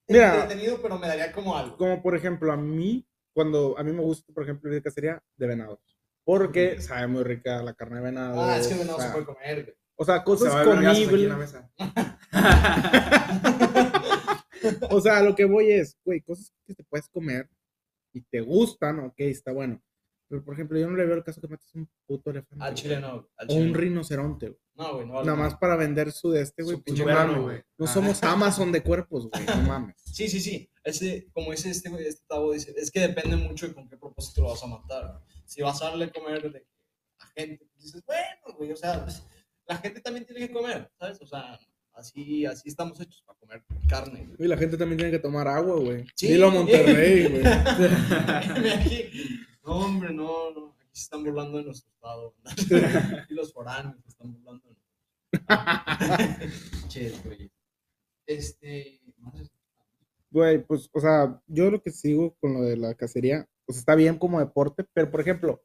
Mira. 0.08 0.35
entretenido, 0.42 0.82
pero 0.82 0.98
me 0.98 1.06
daría 1.06 1.32
como 1.32 1.56
algo. 1.56 1.76
Como 1.78 2.02
por 2.02 2.14
ejemplo, 2.16 2.52
a 2.52 2.56
mí, 2.56 3.06
cuando 3.32 3.76
a 3.78 3.82
mí 3.82 3.92
me 3.92 4.02
gusta, 4.02 4.32
por 4.32 4.44
ejemplo, 4.44 4.68
ir 4.70 4.76
de 4.76 4.82
cacería 4.82 5.22
de 5.36 5.46
venados. 5.46 5.80
Porque 6.24 6.80
sabe 6.80 7.06
muy 7.08 7.24
rica 7.24 7.62
la 7.62 7.74
carne 7.74 7.96
de 7.96 8.02
venado. 8.02 8.40
Ah, 8.42 8.58
es 8.58 8.68
que 8.68 8.84
no 8.84 8.94
o, 8.94 8.96
se 8.96 9.02
sea, 9.02 9.12
puede 9.12 9.26
comer, 9.26 9.76
o 9.96 10.04
sea, 10.04 10.18
Se 10.18 10.24
cosas 10.24 10.54
la 10.54 10.64
comibles. 10.64 11.54
O 14.90 15.00
sea, 15.00 15.20
lo 15.22 15.34
que 15.34 15.44
voy 15.44 15.72
es, 15.72 15.98
güey, 16.04 16.20
cosas 16.20 16.52
que 16.64 16.74
te 16.74 16.84
puedes 16.84 17.08
comer 17.08 17.48
y 18.12 18.20
te 18.22 18.40
gustan, 18.40 19.00
ok, 19.00 19.14
está 19.18 19.50
bueno. 19.52 19.82
Pero, 20.28 20.44
por 20.44 20.54
ejemplo, 20.54 20.78
yo 20.78 20.88
no 20.88 20.96
le 20.96 21.04
veo 21.04 21.16
el 21.16 21.24
caso 21.24 21.40
que 21.40 21.48
mates 21.48 21.74
un 21.74 21.88
puto 22.06 22.30
elefante. 22.30 22.64
Al 22.64 22.74
chile 22.74 23.00
no. 23.00 23.28
Al 23.36 23.46
O 23.48 23.52
chile 23.52 23.64
un 23.64 23.72
no. 23.72 23.78
rinoceronte, 23.78 24.48
güey. 24.50 24.60
No, 24.82 24.94
güey, 24.94 25.06
no. 25.06 25.12
vale 25.14 25.26
Nada 25.26 25.38
más 25.38 25.54
para 25.56 25.76
vender 25.76 26.12
su 26.12 26.30
de 26.30 26.42
este, 26.42 26.62
güey. 26.62 26.76
Su 26.76 26.82
pinche 26.82 27.04
no 27.04 27.12
cuerno, 27.12 27.32
mames. 27.32 27.42
güey. 27.44 27.62
No 27.78 27.86
somos 27.86 28.22
Amazon 28.22 28.72
de 28.72 28.82
cuerpos, 28.82 29.28
güey. 29.30 29.46
No 29.46 29.56
mames. 29.62 29.96
Sí, 30.12 30.28
sí, 30.28 30.40
sí. 30.40 30.68
Ese, 30.84 31.28
como 31.32 31.52
dice 31.52 31.70
este 31.70 31.88
güey, 31.88 32.06
este 32.06 32.24
tabo, 32.28 32.52
dice, 32.52 32.74
es 32.76 32.90
que 32.90 33.00
depende 33.00 33.36
mucho 33.36 33.66
de 33.66 33.72
con 33.74 33.88
qué 33.88 33.96
propósito 33.96 34.42
lo 34.42 34.50
vas 34.50 34.62
a 34.62 34.66
matar. 34.66 35.20
Si 35.46 35.62
vas 35.62 35.80
a 35.80 35.86
darle 35.86 36.06
a 36.06 36.12
comer 36.12 36.52
de 36.52 36.66
a 37.18 37.26
gente, 37.34 37.66
dices, 37.78 38.02
bueno, 38.04 38.58
güey, 38.58 38.72
o 38.72 38.76
sea, 38.76 39.02
pues, 39.04 39.22
la 39.66 39.76
gente 39.78 40.00
también 40.00 40.26
tiene 40.26 40.46
que 40.46 40.52
comer, 40.52 40.90
¿sabes? 40.98 41.18
O 41.22 41.26
sea, 41.26 41.58
así, 41.94 42.44
así 42.44 42.68
estamos 42.68 43.00
hechos 43.00 43.22
para 43.24 43.38
comer 43.38 43.64
carne. 43.88 44.26
güey. 44.26 44.36
Y 44.40 44.48
la 44.48 44.58
gente 44.58 44.76
también 44.76 44.98
tiene 44.98 45.12
que 45.12 45.18
tomar 45.18 45.48
agua, 45.48 45.76
güey. 45.78 46.04
Sí. 46.14 46.28
Dilo 46.28 46.48
a 46.48 46.50
Monterrey, 46.50 47.28
güey. 47.28 47.42
No, 49.64 49.76
hombre, 49.76 50.12
no, 50.12 50.50
no. 50.50 50.71
Aquí 50.92 50.98
se 50.98 51.05
están 51.05 51.24
burlando 51.24 51.57
de 51.57 51.64
nuestro 51.64 51.90
estado. 51.90 52.35
Y 53.31 53.35
los 53.35 53.50
foráneos 53.55 53.96
se 54.02 54.09
están 54.11 54.31
burlando 54.31 54.68
de 54.68 54.76
nosotros. 55.48 56.88
Che, 56.88 57.14
güey. 57.24 57.50
Este. 58.26 59.00
Güey, 60.31 60.62
pues, 60.66 60.90
o 60.92 61.00
sea, 61.00 61.40
yo 61.46 61.70
lo 61.70 61.83
que 61.83 61.90
sigo 61.90 62.37
con 62.40 62.52
lo 62.52 62.61
de 62.61 62.76
la 62.76 62.94
cacería, 62.94 63.48
pues 63.64 63.78
está 63.78 63.94
bien 63.94 64.18
como 64.18 64.38
deporte, 64.38 64.85
pero 64.92 65.11
por 65.11 65.22
ejemplo, 65.22 65.62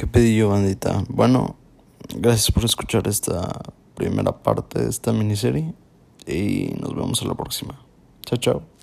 ¿Qué 0.00 0.06
pedí 0.06 0.34
yo, 0.34 0.48
bandita? 0.48 1.04
Bueno, 1.10 1.56
gracias 2.16 2.50
por 2.50 2.64
escuchar 2.64 3.06
esta 3.06 3.60
primera 3.94 4.42
parte 4.42 4.80
de 4.82 4.88
esta 4.88 5.12
miniserie 5.12 5.74
y 6.26 6.74
nos 6.80 6.94
vemos 6.94 7.20
en 7.20 7.28
la 7.28 7.34
próxima. 7.34 7.84
Chao, 8.24 8.38
chao. 8.38 8.79